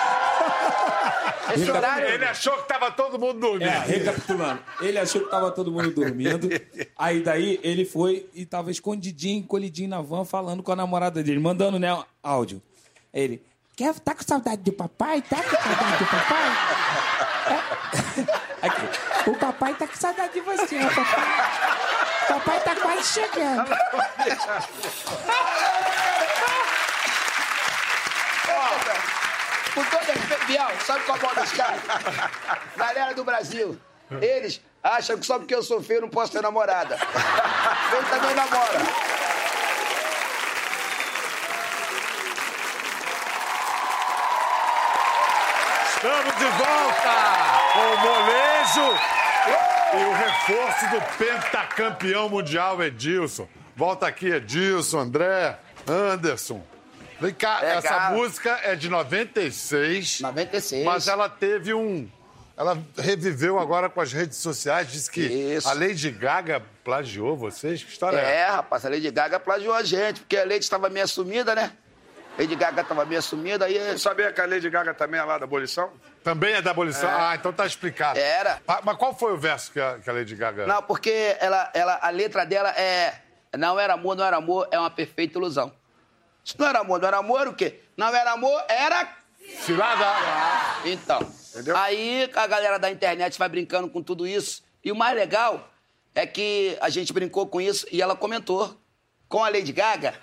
Esse 1.54 1.72
horário... 1.72 2.08
Ele 2.08 2.26
achou 2.26 2.58
que 2.58 2.68
tava 2.68 2.92
todo 2.92 3.20
mundo 3.20 3.40
dormindo. 3.40 3.68
É, 3.70 3.80
recapitulando. 3.80 4.60
Ele 4.82 5.00
achou 5.00 5.22
que 5.22 5.30
tava 5.30 5.52
todo 5.52 5.72
mundo 5.72 5.92
dormindo. 5.92 6.50
Aí 6.98 7.22
daí 7.22 7.60
ele 7.64 7.86
foi 7.86 8.30
e 8.34 8.46
tava 8.46 8.72
escondidinho, 8.72 9.40
encolhidinho 9.40 9.90
na 9.90 10.02
van, 10.02 10.26
falando 10.26 10.64
com 10.64 10.72
a 10.72 10.76
namorada 10.76 11.22
dele, 11.24 11.40
mandando, 11.40 11.80
né, 11.80 11.98
áudio. 12.24 12.62
Ele, 13.14 13.42
quer, 13.76 13.94
tá 14.00 14.16
com 14.16 14.24
saudade 14.24 14.62
do 14.62 14.72
papai? 14.72 15.22
Tá 15.22 15.38
com 15.38 15.50
saudade 15.50 15.98
do 15.98 16.06
papai? 16.06 16.52
É. 17.48 18.68
Aqui. 18.68 19.30
O 19.30 19.36
papai 19.36 19.74
tá 19.76 19.88
com 19.88 19.96
saudade 19.96 20.34
de 20.34 20.42
você, 20.42 20.78
ó, 20.78 20.88
papai. 20.90 21.32
O 22.24 22.34
papai 22.34 22.64
tá 22.64 22.76
quase 22.76 23.14
chegando. 23.14 23.72
Com 29.74 29.84
todo 29.86 30.04
respeito, 30.06 30.46
Bial, 30.48 30.72
sabe 30.86 31.06
qual 31.06 31.18
é 31.18 31.22
o 31.22 31.26
mal 31.26 31.36
dos 31.36 31.52
caras? 31.54 31.82
Galera 32.76 33.14
do 33.14 33.24
Brasil, 33.24 33.80
eles 34.22 34.62
acham 34.84 35.18
que 35.18 35.26
só 35.26 35.38
porque 35.40 35.56
eu 35.56 35.64
sou 35.64 35.82
feio 35.82 35.98
eu 35.98 36.02
não 36.02 36.10
posso 36.10 36.32
ter 36.34 36.42
namorada. 36.42 36.98
Feio 36.98 38.04
também 38.10 38.36
namora. 38.36 38.82
Estamos 45.96 46.36
de 46.36 46.46
volta 46.46 47.16
com 47.74 47.80
o 47.80 47.98
molejo 48.00 49.00
e 49.94 50.04
o 50.04 50.14
reforço 50.14 50.90
do 50.90 51.02
pentacampeão 51.18 52.28
mundial 52.28 52.82
Edilson. 52.82 53.48
Volta 53.76 54.08
aqui, 54.08 54.28
Edilson, 54.28 55.00
André, 55.00 55.60
Anderson. 55.88 56.62
Vem 57.22 57.34
cá, 57.34 57.60
Legal. 57.60 57.78
essa 57.78 58.10
música 58.12 58.60
é 58.64 58.76
de 58.76 58.90
96, 58.90 60.22
96. 60.22 60.84
mas 60.84 61.08
ela 61.08 61.30
teve 61.30 61.74
um. 61.74 62.10
Ela 62.58 62.78
reviveu 62.98 63.60
agora 63.60 63.90
com 63.90 64.02
as 64.02 64.12
redes 64.12 64.38
sociais, 64.38 64.92
disse 64.92 65.10
que 65.10 65.22
Isso. 65.22 65.68
a 65.70 65.74
Lady 65.74 66.12
Gaga 66.12 66.62
plagiou 66.84 67.38
vocês. 67.38 67.84
Que 67.84 67.92
história 67.92 68.18
é? 68.18 68.38
É, 68.42 68.48
rapaz, 68.48 68.86
a 68.86 68.90
Lady 68.90 69.10
Gaga 69.10 69.40
plagiou 69.40 69.74
a 69.74 69.84
gente, 69.84 70.22
porque 70.22 70.38
a 70.38 70.44
Lady 70.44 70.60
estava 70.60 70.90
meio 70.90 71.06
assumida, 71.06 71.56
né? 71.56 71.72
Lady 72.38 72.56
Gaga 72.56 72.82
estava 72.82 73.06
meio 73.06 73.20
assumida, 73.20 73.66
aí 73.66 73.78
Você 73.78 73.98
sabia 74.00 74.32
que 74.32 74.40
a 74.42 74.46
Lady 74.46 74.70
Gaga 74.70 74.94
também 74.94 75.20
é 75.20 75.24
lá 75.24 75.38
da 75.38 75.46
abolição? 75.46 75.92
Também 76.24 76.54
é 76.54 76.62
da 76.62 76.72
abolição? 76.72 77.10
Ah, 77.10 77.36
então 77.36 77.52
tá 77.52 77.66
explicado. 77.66 78.18
Era. 78.18 78.60
Ah, 78.68 78.82
Mas 78.84 78.98
qual 78.98 79.14
foi 79.14 79.34
o 79.34 79.38
verso 79.38 79.72
que 79.72 79.80
a, 79.80 80.00
que 80.00 80.10
a 80.10 80.14
Lady 80.14 80.36
Gaga... 80.36 80.66
Não, 80.66 80.82
porque 80.82 81.36
ela, 81.40 81.70
ela, 81.74 82.00
a 82.02 82.10
letra 82.10 82.46
dela 82.46 82.70
é. 82.72 83.14
Não 83.58 83.80
era 83.80 83.94
amor, 83.94 84.16
não 84.16 84.24
era 84.24 84.38
amor, 84.38 84.68
é 84.72 84.80
uma 84.80 84.90
perfeita 84.90 85.38
ilusão. 85.38 85.74
Se 86.44 86.60
não 86.60 86.68
era 86.68 86.80
amor, 86.80 87.00
não 87.00 87.08
era 87.08 87.18
amor, 87.18 87.40
era 87.42 87.50
o 87.50 87.54
quê? 87.56 87.80
Não 87.96 88.08
era 88.08 88.32
amor, 88.32 88.64
era. 88.68 89.08
Cilada! 89.66 90.06
Então. 90.86 91.20
Entendeu? 91.52 91.76
Aí 91.78 92.30
a 92.36 92.48
galera 92.48 92.80
da 92.80 92.90
internet 92.90 93.38
vai 93.38 93.50
brincando 93.50 93.90
com 93.90 94.02
tudo 94.02 94.26
isso. 94.28 94.64
E 94.84 94.92
o 94.92 94.96
mais 94.96 95.16
legal 95.16 95.70
é 96.16 96.26
que 96.26 96.78
a 96.82 96.90
gente 96.90 97.12
brincou 97.14 97.48
com 97.48 97.60
isso 97.62 97.86
e 97.92 98.02
ela 98.02 98.16
comentou. 98.16 98.78
Com 99.28 99.44
a 99.44 99.50
Lady 99.50 99.72
Gaga, 99.72 100.14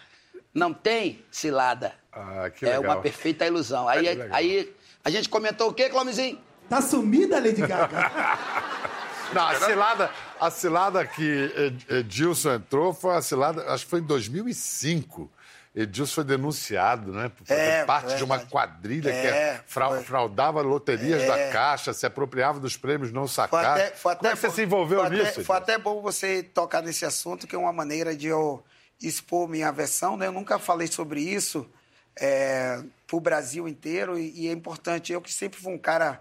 não 0.53 0.75
tem 0.75 1.25
cilada. 1.31 1.95
Ah, 2.13 2.51
que 2.51 2.67
é 2.67 2.77
legal. 2.77 2.83
uma 2.95 3.01
perfeita 3.01 3.47
ilusão. 3.47 3.89
Aí, 3.89 4.01
Que 4.03 4.15
legal. 4.15 4.29
aí 4.37 4.75
a 5.03 5.09
gente 5.11 5.29
comentou 5.31 5.71
o 5.71 5.73
quê, 5.73 5.89
Clomizinho? 5.89 6.39
Tá 6.69 6.83
sumida 6.83 7.37
a 7.39 7.41
Lady 7.41 7.63
Gaga. 7.67 8.11
Não, 9.33 9.47
a 9.47 9.55
cilada, 9.57 10.11
a 10.41 10.51
cilada 10.51 11.07
que 11.07 11.23
Ed- 11.57 11.87
Edilson 11.91 12.55
entrou 12.55 12.93
foi 12.95 13.15
a 13.17 13.23
cilada, 13.23 13.63
acho 13.73 13.85
que 13.85 13.91
foi 13.91 14.01
em 14.01 14.05
2005. 14.05 15.31
Edilson 15.75 16.15
foi 16.15 16.25
denunciado, 16.25 17.13
né? 17.13 17.29
Por 17.29 17.47
fazer 17.47 17.61
É, 17.61 17.85
parte 17.85 18.17
de 18.17 18.25
uma 18.25 18.39
quadrilha 18.41 19.13
que 19.13 19.17
É, 19.27 19.61
fra- 19.67 19.89
foi. 19.91 20.03
fraudava 20.03 20.61
loterias 20.63 21.23
É. 21.23 21.27
da 21.27 21.53
Caixa, 21.53 21.93
se 21.93 22.05
apropriava 22.07 22.59
dos 22.59 22.77
prêmios 22.77 23.13
não 23.13 23.29
sacados. 23.29 23.83
até, 23.83 23.91
Como 23.91 24.11
é 24.13 24.17
até 24.17 24.31
que 24.31 24.37
você 24.37 24.51
se 24.51 24.63
envolveu 24.63 25.01
foi 25.01 25.11
nisso? 25.11 25.29
Até, 25.31 25.45
foi 25.45 25.57
até 25.57 25.79
bom 25.79 26.01
você 26.03 26.43
tocar 26.43 26.83
nesse 26.83 27.05
assunto, 27.05 27.47
que 27.47 27.55
é 27.55 27.59
uma 27.59 27.73
maneira 27.73 28.17
de 28.17 28.27
eu 28.27 28.63
expor 29.01 29.49
minha 29.49 29.71
versão. 29.71 30.17
Né? 30.17 30.27
Eu 30.27 30.33
nunca 30.33 30.59
falei 30.59 30.89
sobre 30.89 31.21
isso 31.21 31.69
é, 32.17 32.83
para 33.07 33.17
o 33.17 33.21
Brasil 33.21 33.69
inteiro 33.69 34.19
e, 34.19 34.33
e 34.43 34.49
é 34.49 34.53
importante. 34.53 35.13
Eu 35.13 35.21
que 35.21 35.33
sempre 35.33 35.61
fui 35.61 35.73
um 35.73 35.79
cara 35.79 36.21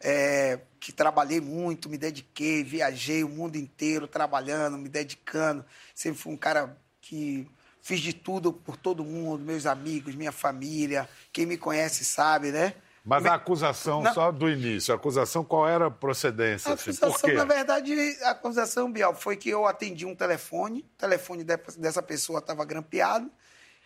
é, 0.00 0.58
que 0.78 0.92
trabalhei 0.92 1.40
muito, 1.40 1.88
me 1.88 1.96
dediquei, 1.96 2.62
viajei 2.62 3.24
o 3.24 3.28
mundo 3.28 3.56
inteiro 3.56 4.06
trabalhando, 4.06 4.76
me 4.76 4.88
dedicando. 4.88 5.64
Sempre 5.94 6.20
fui 6.20 6.32
um 6.32 6.36
cara 6.36 6.76
que 7.00 7.48
fiz 7.88 8.00
de 8.00 8.12
tudo 8.12 8.52
por 8.52 8.76
todo 8.76 9.02
mundo, 9.02 9.42
meus 9.42 9.64
amigos, 9.64 10.14
minha 10.14 10.30
família. 10.30 11.08
Quem 11.32 11.46
me 11.46 11.56
conhece 11.56 12.04
sabe, 12.04 12.52
né? 12.52 12.74
Mas 13.02 13.24
a 13.24 13.32
acusação, 13.32 14.04
só 14.12 14.30
do 14.30 14.46
início, 14.50 14.92
a 14.92 14.96
acusação 14.98 15.42
qual 15.42 15.66
era 15.66 15.86
a 15.86 15.90
procedência? 15.90 16.70
A 16.70 16.74
assim? 16.74 16.90
acusação, 16.90 17.30
quê? 17.30 17.32
na 17.34 17.46
verdade, 17.46 17.94
a 18.24 18.30
acusação, 18.32 18.92
Bial, 18.92 19.14
foi 19.14 19.36
que 19.36 19.48
eu 19.48 19.64
atendi 19.64 20.04
um 20.04 20.14
telefone, 20.14 20.80
o 20.80 20.98
telefone 20.98 21.42
de- 21.42 21.56
dessa 21.78 22.02
pessoa 22.02 22.40
estava 22.40 22.62
grampeado, 22.66 23.30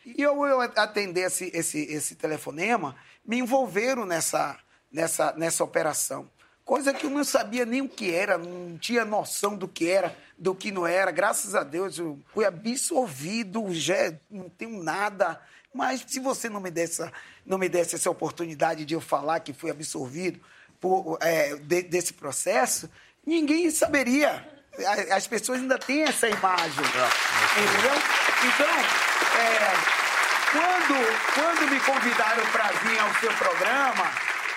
e 0.04 0.20
eu, 0.20 0.44
eu 0.44 0.60
atender 0.60 1.28
esse, 1.28 1.52
esse, 1.54 1.78
esse 1.84 2.16
telefonema, 2.16 2.96
me 3.24 3.38
envolveram 3.38 4.04
nessa, 4.04 4.58
nessa, 4.90 5.32
nessa 5.34 5.62
operação. 5.62 6.28
Coisa 6.64 6.94
que 6.94 7.06
eu 7.06 7.10
não 7.10 7.24
sabia 7.24 7.66
nem 7.66 7.80
o 7.82 7.88
que 7.88 8.14
era, 8.14 8.38
não 8.38 8.78
tinha 8.78 9.04
noção 9.04 9.56
do 9.56 9.66
que 9.66 9.90
era, 9.90 10.16
do 10.38 10.54
que 10.54 10.70
não 10.70 10.86
era. 10.86 11.10
Graças 11.10 11.54
a 11.56 11.64
Deus, 11.64 11.98
eu 11.98 12.18
fui 12.32 12.44
absolvido, 12.44 13.66
já 13.74 14.12
não 14.30 14.48
tenho 14.48 14.82
nada. 14.82 15.40
Mas 15.74 16.04
se 16.06 16.20
você 16.20 16.48
não 16.48 16.60
me 16.60 16.70
desse, 16.70 17.02
essa- 17.02 17.12
não 17.44 17.58
me 17.58 17.68
desse 17.68 17.96
essa 17.96 18.10
oportunidade 18.10 18.84
de 18.84 18.94
eu 18.94 19.00
falar 19.00 19.40
que 19.40 19.52
fui 19.52 19.70
absolvido 19.70 20.40
por, 20.80 21.18
é, 21.20 21.56
de- 21.56 21.82
desse 21.82 22.12
processo, 22.12 22.88
ninguém 23.26 23.70
saberia. 23.70 24.46
As 25.10 25.26
pessoas 25.26 25.60
ainda 25.60 25.78
têm 25.78 26.04
essa 26.04 26.28
imagem. 26.28 26.84
Entendeu? 26.84 27.94
Então, 28.46 28.74
é, 29.40 30.02
quando, 30.52 31.34
quando 31.34 31.70
me 31.70 31.80
convidaram 31.80 32.46
para 32.52 32.68
vir 32.68 32.98
ao 32.98 33.14
seu 33.16 33.32
programa, 33.34 34.10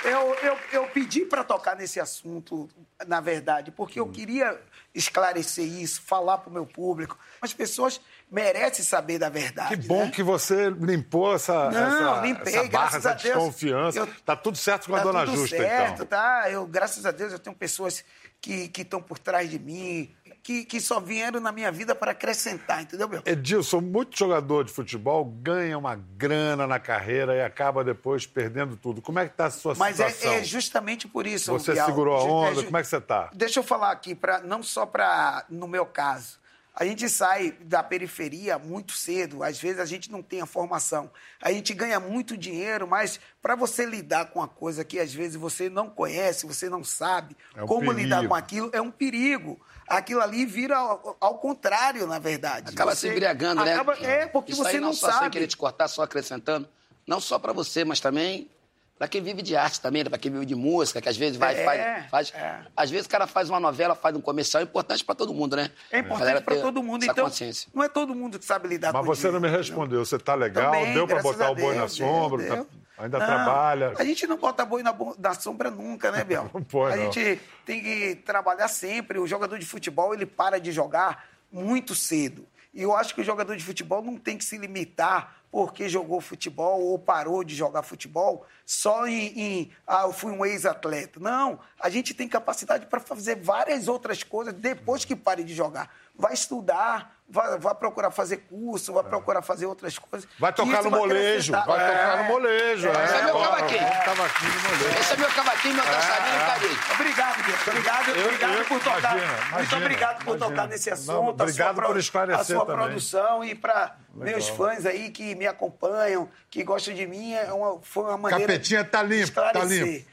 eu, 0.03 0.35
eu, 0.35 0.57
eu 0.71 0.87
pedi 0.87 1.21
para 1.25 1.43
tocar 1.43 1.75
nesse 1.75 1.99
assunto, 1.99 2.69
na 3.07 3.19
verdade, 3.21 3.71
porque 3.71 3.99
eu 3.99 4.07
queria 4.09 4.59
esclarecer 4.93 5.65
isso, 5.65 6.01
falar 6.01 6.37
para 6.39 6.49
o 6.49 6.53
meu 6.53 6.65
público. 6.65 7.17
As 7.41 7.53
pessoas 7.53 7.99
merecem 8.31 8.83
saber 8.83 9.19
da 9.19 9.29
verdade. 9.29 9.77
Que 9.77 9.87
bom 9.87 10.05
né? 10.05 10.11
que 10.11 10.23
você 10.23 10.69
limpou 10.69 11.35
essa, 11.35 11.69
Não, 11.69 12.11
essa, 12.13 12.21
limpei, 12.25 12.53
essa 12.55 12.69
barra, 12.69 12.69
graças 12.89 13.05
a 13.05 13.11
essa 13.11 13.23
Deus. 13.23 13.35
desconfiança. 13.35 13.99
Eu- 13.99 14.07
Tá 14.25 14.35
tudo 14.35 14.57
certo 14.57 14.87
com 14.87 14.95
a 14.95 14.99
Tá 14.99 15.03
dona 15.03 15.25
tudo 15.25 15.37
Justa, 15.37 15.57
certo, 15.57 15.93
então. 15.95 16.05
tá? 16.05 16.49
Eu, 16.49 16.65
graças 16.65 17.05
a 17.05 17.11
Deus, 17.11 17.31
eu 17.33 17.39
tenho 17.39 17.55
pessoas 17.55 18.03
que 18.41 18.71
estão 18.77 19.01
por 19.01 19.17
trás 19.17 19.49
de 19.49 19.57
mim, 19.57 20.13
que, 20.45 20.63
que 20.63 20.79
só 20.79 20.99
vieram 20.99 21.39
na 21.39 21.51
minha 21.51 21.71
vida 21.71 21.95
para 21.95 22.11
acrescentar, 22.11 22.83
entendeu, 22.83 23.09
meu? 23.09 23.19
Edilson, 23.25 23.81
muito 23.81 24.15
jogador 24.15 24.63
de 24.63 24.71
futebol 24.71 25.25
ganha 25.25 25.75
uma 25.75 25.95
grana 25.95 26.67
na 26.67 26.79
carreira 26.79 27.35
e 27.35 27.41
acaba 27.41 27.83
depois 27.83 28.27
perdendo 28.27 28.77
tudo. 28.77 29.01
Como 29.01 29.17
é 29.17 29.27
que 29.27 29.35
tá 29.35 29.47
a 29.47 29.49
sua 29.49 29.73
Mas 29.73 29.99
é, 29.99 30.07
situação? 30.07 30.37
é 30.39 30.43
justamente 30.43 31.07
por 31.07 31.25
isso, 31.25 31.51
Você 31.51 31.73
Bial. 31.73 31.87
segurou 31.87 32.15
a 32.15 32.19
Ju- 32.19 32.27
onda? 32.27 32.63
Como 32.63 32.77
é 32.77 32.81
que 32.83 32.87
você 32.87 33.01
tá? 33.01 33.31
Deixa 33.33 33.59
eu 33.59 33.63
falar 33.63 33.89
aqui, 33.91 34.13
pra, 34.13 34.39
não 34.41 34.61
só 34.61 34.85
para 34.85 35.45
no 35.49 35.67
meu 35.67 35.83
caso. 35.83 36.37
A 36.77 36.83
gente 36.83 37.07
sai 37.07 37.51
da 37.61 37.81
periferia 37.81 38.59
muito 38.59 38.91
cedo, 38.91 39.43
às 39.43 39.57
vezes 39.57 39.79
a 39.79 39.85
gente 39.85 40.11
não 40.11 40.21
tem 40.21 40.41
a 40.41 40.45
formação. 40.45 41.09
A 41.41 41.49
gente 41.51 41.73
ganha 41.73 42.01
muito 42.01 42.35
dinheiro, 42.35 42.85
mas 42.85 43.17
para 43.41 43.55
você 43.55 43.85
lidar 43.85 44.25
com 44.25 44.39
uma 44.39 44.47
coisa 44.47 44.83
que 44.83 44.99
às 44.99 45.13
vezes 45.13 45.37
você 45.37 45.69
não 45.69 45.89
conhece, 45.89 46.45
você 46.45 46.67
não 46.67 46.83
sabe 46.83 47.37
É 47.55 47.63
um 47.63 47.65
como 47.65 47.91
lidar 47.93 48.17
perigo. 48.17 48.29
com 48.29 48.35
aquilo, 48.35 48.69
é 48.73 48.81
um 48.81 48.91
perigo. 48.91 49.57
Aquilo 49.87 50.19
ali 50.19 50.45
vira 50.45 50.75
ao, 50.77 51.15
ao 51.21 51.37
contrário, 51.37 52.05
na 52.07 52.19
verdade. 52.19 52.71
Acaba 52.73 52.93
Você 52.93 53.07
se 53.07 53.13
embriagando, 53.13 53.63
né? 53.63 53.73
acaba- 53.73 53.97
É, 53.99 54.25
porque 54.25 54.51
Isso 54.51 54.61
você 54.63 54.71
aí 54.75 54.79
não, 54.81 54.87
não 54.89 54.93
só 54.93 55.07
sem 55.11 55.19
sabe. 55.19 55.29
querer 55.29 55.47
te 55.47 55.55
cortar, 55.55 55.87
só 55.87 56.01
acrescentando. 56.03 56.67
Não 57.07 57.21
só 57.21 57.37
pra 57.39 57.53
você, 57.53 57.85
mas 57.85 57.99
também 58.01 58.49
pra 58.97 59.07
quem 59.07 59.21
vive 59.21 59.41
de 59.41 59.55
arte 59.55 59.79
também, 59.81 60.03
né? 60.03 60.09
pra 60.09 60.17
quem 60.17 60.31
vive 60.31 60.45
de 60.45 60.55
música, 60.55 61.01
que 61.01 61.09
às 61.09 61.17
vezes 61.17 61.37
vai, 61.37 61.55
É, 61.59 61.63
faz, 62.09 62.29
faz. 62.29 62.33
Às 62.75 62.89
vezes 62.89 63.05
o 63.05 63.09
cara 63.09 63.27
faz 63.27 63.49
uma 63.49 63.59
novela, 63.59 63.93
faz 63.95 64.15
um 64.15 64.21
comercial, 64.21 64.61
é 64.61 64.63
importante 64.63 65.03
pra 65.03 65.13
todo 65.15 65.33
mundo, 65.33 65.55
né? 65.55 65.69
É 65.91 65.99
importante 65.99 66.41
para 66.43 66.55
todo 66.61 66.81
mundo. 66.81 67.03
Então, 67.03 67.25
consciência. 67.25 67.69
não 67.73 67.83
é 67.83 67.89
todo 67.89 68.15
mundo 68.15 68.39
que 68.39 68.45
sabe 68.45 68.67
lidar 68.67 68.93
Mas 68.93 69.01
com 69.01 69.07
você 69.07 69.23
dinheiro. 69.27 69.39
não 69.41 69.49
me 69.49 69.55
respondeu. 69.57 70.05
Você 70.05 70.17
tá 70.17 70.33
legal? 70.35 70.71
Também, 70.71 70.93
deu 70.93 71.05
pra 71.05 71.15
graças 71.21 71.31
botar 71.31 71.47
a 71.47 71.51
o 71.51 71.55
boi 71.55 71.73
na 71.75 71.79
Deus, 71.81 71.93
sombra? 71.93 72.37
deu, 72.39 72.47
tá- 72.49 72.55
deu. 72.55 72.67
Ainda 72.97 73.19
Não, 73.19 73.25
trabalha? 73.25 73.93
A 73.97 74.05
gente 74.05 74.25
não 74.25 74.37
bota 74.37 74.63
boi 74.63 74.81
na, 74.81 74.95
na 75.19 75.33
sombra 75.33 75.69
nunca, 75.69 76.11
né, 76.11 76.23
Biel? 76.23 76.49
Não 76.53 76.63
pode, 76.63 76.93
A 76.93 76.97
não. 77.03 77.11
gente 77.11 77.41
tem 77.65 77.83
que 77.83 78.15
trabalhar 78.25 78.69
sempre. 78.69 79.19
O 79.19 79.27
jogador 79.27 79.59
de 79.59 79.65
futebol, 79.65 80.13
ele 80.13 80.25
para 80.25 80.61
de 80.61 80.71
jogar 80.71 81.25
muito 81.51 81.93
cedo. 81.93 82.47
E 82.75 82.81
eu 82.81 82.93
acho 82.93 83.15
que 83.15 83.21
o 83.21 83.23
jogador 83.23 83.55
de 83.55 83.63
futebol 83.63 84.01
não 84.03 84.17
tem 84.17 84.37
que 84.37 84.43
se 84.43 84.57
limitar 84.57 85.37
porque 85.49 85.87
jogou 85.87 86.19
futebol 86.19 86.81
ou 86.81 86.99
parou 86.99 87.41
de 87.41 87.55
jogar 87.55 87.81
futebol 87.81 88.45
só 88.65 89.07
em, 89.07 89.39
em, 89.39 89.71
ah, 89.87 90.01
eu 90.01 90.11
fui 90.11 90.33
um 90.33 90.45
ex-atleta. 90.45 91.17
Não, 91.17 91.57
a 91.79 91.89
gente 91.89 92.13
tem 92.13 92.27
capacidade 92.27 92.87
para 92.87 92.99
fazer 92.99 93.37
várias 93.37 93.87
outras 93.87 94.21
coisas 94.21 94.53
depois 94.53 95.05
que 95.05 95.15
pare 95.15 95.45
de 95.45 95.55
jogar. 95.55 95.89
Vai 96.13 96.33
estudar, 96.33 97.14
vai, 97.29 97.57
vai 97.57 97.75
procurar 97.75 98.11
fazer 98.11 98.37
curso, 98.49 98.93
vai 98.93 99.03
procurar 99.03 99.41
fazer 99.41 99.65
outras 99.65 99.97
coisas. 99.99 100.29
Vai 100.39 100.53
tocar 100.53 100.83
no 100.83 100.91
molejo, 100.91 101.53
acrescentar. 101.55 101.65
vai 101.65 101.91
tocar 101.91 102.17
no 102.17 102.23
molejo. 102.25 102.87
É. 102.87 103.03
Esse 103.05 103.15
é 103.15 103.23
meu 103.23 103.39
cavaquinho. 103.39 103.79
Cavaquinho 104.05 104.51
molejo. 104.61 104.99
Esse 104.99 105.13
é 105.13 105.17
meu 105.17 105.29
cavaquinho, 105.29 105.75
meu 105.75 105.85
dançarino, 105.85 106.35
É. 106.35 106.45
carinho. 106.45 106.79
Obrigado, 106.93 107.45
Deus. 107.45 107.67
Obrigado, 107.67 108.09
Eu- 108.09 108.25
obrigado 108.25 108.53
eu- 108.57 108.65
por 108.65 108.79
tocar. 108.79 108.99
imagina, 109.17 109.27
Muito 109.33 109.49
imagina, 109.51 109.77
obrigado 109.81 110.17
por 110.17 110.35
imagina. 110.35 110.49
tocar 110.49 110.67
nesse 110.67 110.89
Não, 110.89 110.93
assunto. 110.95 111.41
obrigado 111.41 111.49
a 111.69 111.73
sua, 111.73 111.73
pro- 111.73 111.87
por 111.87 111.97
esclarecer 111.99 112.41
A 112.41 112.43
sua 112.45 112.65
também. 112.65 112.85
produção 112.85 113.43
e 113.43 113.55
para 113.55 113.95
meus 114.13 114.47
fãs 114.49 114.85
aí 114.85 115.09
que 115.09 115.35
me 115.35 115.47
acompanham, 115.47 116.29
que 116.49 116.63
gostam 116.63 116.93
de 116.93 117.05
mim, 117.07 117.33
é 117.33 117.51
uma, 117.51 117.79
foi 117.81 118.03
uma 118.05 118.17
maneira 118.17 118.45
Capetinha 118.53 118.83
tá 118.85 119.03
de 119.03 119.09
limpo, 119.09 119.31
tá 119.33 119.47
esclarecer. 119.47 119.83
limpo. 119.85 120.05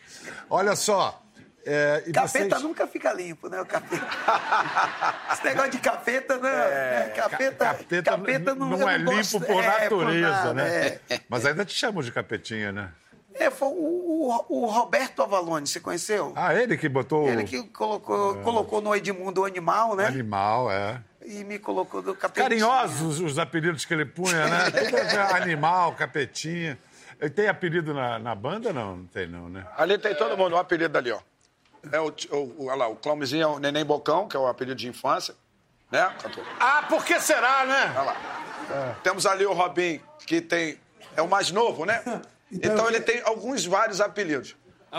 Olha 0.50 0.74
só. 0.76 1.21
É, 1.64 2.02
e 2.06 2.12
Capeta 2.12 2.48
vocês... 2.56 2.62
nunca 2.62 2.86
fica 2.86 3.12
limpo, 3.12 3.48
né? 3.48 3.60
O 3.60 3.66
capeta. 3.66 4.04
Esse 5.32 5.44
negócio 5.44 5.70
de 5.70 5.78
capeta, 5.78 6.36
né? 6.38 7.12
Capeta, 7.14 7.64
Capeta, 7.66 8.02
capeta 8.10 8.54
não, 8.54 8.70
não, 8.70 8.80
eu 8.80 8.88
é 8.88 8.98
não 8.98 9.12
limpo 9.12 9.38
gosto- 9.38 9.40
por 9.40 9.62
é, 9.62 9.66
natureza, 9.80 10.30
nada, 10.30 10.54
né? 10.54 10.98
é. 11.08 11.20
Mas 11.28 11.46
ainda 11.46 11.64
te 11.64 11.72
chamam 11.74 12.02
de 12.02 12.10
capetinha, 12.10 12.72
né? 12.72 12.90
É, 13.34 13.48
foi 13.50 13.68
o, 13.68 13.72
o- 13.72 14.44
o 14.64 14.66
Roberto 14.66 15.22
Avalone, 15.22 15.66
você 15.66 15.78
conheceu? 15.80 16.32
Ah, 16.36 16.54
ele 16.54 16.76
que 16.76 16.88
botou 16.88 17.28
Ele 17.28 17.44
que 17.44 17.62
colocou, 17.68 18.34
colocou 18.42 18.80
no 18.82 18.94
Edmundo 18.94 19.42
o 19.42 19.44
animal, 19.44 19.94
né? 19.96 20.06
animal, 20.06 20.70
é. 20.70 21.00
E 21.24 21.44
me 21.44 21.58
colocou 21.60 22.02
do 22.02 22.14
capetinha. 22.14 22.44
Carinhosos 22.48 23.20
os 23.20 23.38
apelidos 23.38 23.84
que 23.84 23.94
ele 23.94 24.04
punha, 24.04 24.46
né? 24.48 24.58
É 25.32 25.36
animal, 25.42 25.92
capetinha. 25.94 26.76
Ele 27.20 27.30
tem 27.30 27.46
apelido 27.46 27.94
na, 27.94 28.18
na 28.18 28.34
banda? 28.34 28.72
Não, 28.72 28.96
não 28.96 29.06
tem 29.06 29.28
não, 29.28 29.48
né? 29.48 29.64
Ali 29.78 29.96
tem 29.96 30.12
todo 30.16 30.36
mundo, 30.36 30.54
o 30.54 30.58
apelido 30.58 30.98
ali, 30.98 31.12
ó. 31.12 31.20
É 31.90 32.00
o, 32.00 32.12
o, 32.58 32.74
lá, 32.76 32.86
o 32.86 32.96
Clãozinho 32.96 33.42
é 33.42 33.46
o 33.46 33.58
Neném 33.58 33.84
Bocão, 33.84 34.28
que 34.28 34.36
é 34.36 34.40
o 34.40 34.46
apelido 34.46 34.76
de 34.76 34.88
infância. 34.88 35.34
Né, 35.90 36.14
cantor? 36.22 36.44
Ah, 36.60 36.84
por 36.88 37.04
que 37.04 37.20
será, 37.20 37.66
né? 37.66 37.92
Olha 37.96 38.02
lá. 38.02 38.96
Temos 39.02 39.26
ali 39.26 39.44
o 39.44 39.52
Robin, 39.52 40.00
que 40.26 40.40
tem. 40.40 40.78
É 41.16 41.20
o 41.22 41.28
mais 41.28 41.50
novo, 41.50 41.84
né? 41.84 42.02
Então 42.54 42.86
ele 42.86 43.00
tem 43.00 43.22
alguns, 43.24 43.64
vários 43.64 43.98
apelidos. 43.98 44.54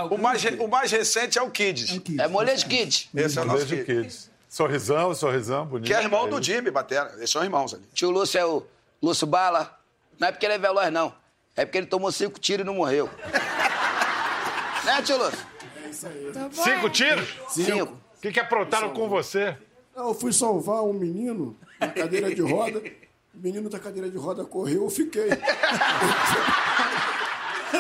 O 0.10 0.17
mais, 0.17 0.43
o 0.60 0.67
mais 0.67 0.91
recente 0.91 1.38
é 1.38 1.41
o 1.43 1.52
Kids. 1.52 2.02
É 2.19 2.28
Molejo 2.28 2.65
Kid. 2.65 3.12
Esse 3.13 3.38
é 3.38 3.41
o 3.43 3.46
nosso 3.46 3.67
Beijo, 3.67 3.86
Kids. 3.86 4.02
Kids. 4.02 4.32
Sorrisão, 4.50 5.13
sorrisão, 5.13 5.63
bonito. 5.63 5.86
Que 5.86 5.93
é 5.93 6.02
irmão 6.02 6.26
É 6.26 6.30
do. 6.32 6.41
Jimmy 6.41 6.72
Batera. 6.72 7.13
Eles 7.15 7.30
são 7.30 7.43
irmãos 7.43 7.76
ali. 7.76 7.84
Tio 7.93 8.10
Lúcio 8.10 8.39
é 8.39 8.43
o 8.46 8.65
Lúcio 9.00 9.28
Bala. 9.28 9.80
Não 10.19 10.30
é 10.30 10.32
porque 10.32 10.48
ele 10.48 10.56
é 10.56 10.58
veloz, 10.58 10.91
não. 10.91 11.13
É 11.56 11.63
porque 11.63 11.78
ele 11.78 11.86
tomou 11.86 12.12
cinco 12.12 12.39
tiros 12.39 12.63
e 12.63 12.65
não 12.65 12.74
morreu. 12.74 13.08
né, 14.84 15.02
tio 15.04 15.17
Lúcio? 15.17 15.46
Cinco 15.93 16.89
tiros? 16.89 17.27
Cinco. 17.49 17.93
O 18.17 18.21
que, 18.21 18.32
que 18.32 18.39
aprontaram 18.39 18.89
com 18.91 19.08
você? 19.10 19.58
Não, 19.95 20.10
eu 20.10 20.13
fui 20.13 20.32
salvar 20.34 20.82
um 20.84 20.93
menino 20.93 21.58
na 21.79 21.88
cadeira 21.88 22.34
de 22.34 22.41
roda. 22.41 22.79
O 22.79 23.39
menino 23.39 23.69
da 23.69 23.79
cadeira 23.79 24.10
de 24.10 24.17
roda 24.17 24.45
correu, 24.45 24.84
eu 24.84 24.89
fiquei. 24.89 25.29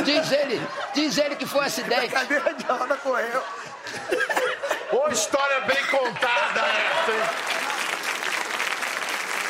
Diz 0.03 0.31
ele, 0.31 0.61
diz 0.93 1.17
ele 1.17 1.35
que 1.35 1.45
foi 1.45 1.61
um 1.61 1.63
acidente. 1.63 2.07
Cadeira 2.13 2.53
de 2.53 2.65
roda 2.65 2.95
correu. 2.97 3.43
Ô, 4.91 5.07
história 5.09 5.61
bem 5.61 5.85
contada 5.85 6.61
essa, 6.61 7.11
hein? 7.11 7.53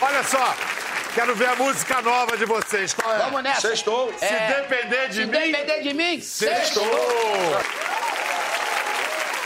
Olha 0.02 0.24
só, 0.24 0.56
quero 1.16 1.34
ver 1.36 1.48
a 1.48 1.56
música 1.56 2.02
nova 2.02 2.36
de 2.38 2.46
vocês. 2.46 2.94
Qual 2.94 3.14
é? 3.16 3.20
Vamos 3.20 3.42
nessa. 3.42 3.62
Sextou. 3.62 4.14
Se 4.18 4.26
depender 4.26 5.08
de 5.08 5.16
Se 5.16 5.26
mim, 5.26 5.32
depender 5.52 5.82
de 5.82 5.94
mim, 5.94 6.22
sextou. 6.22 6.84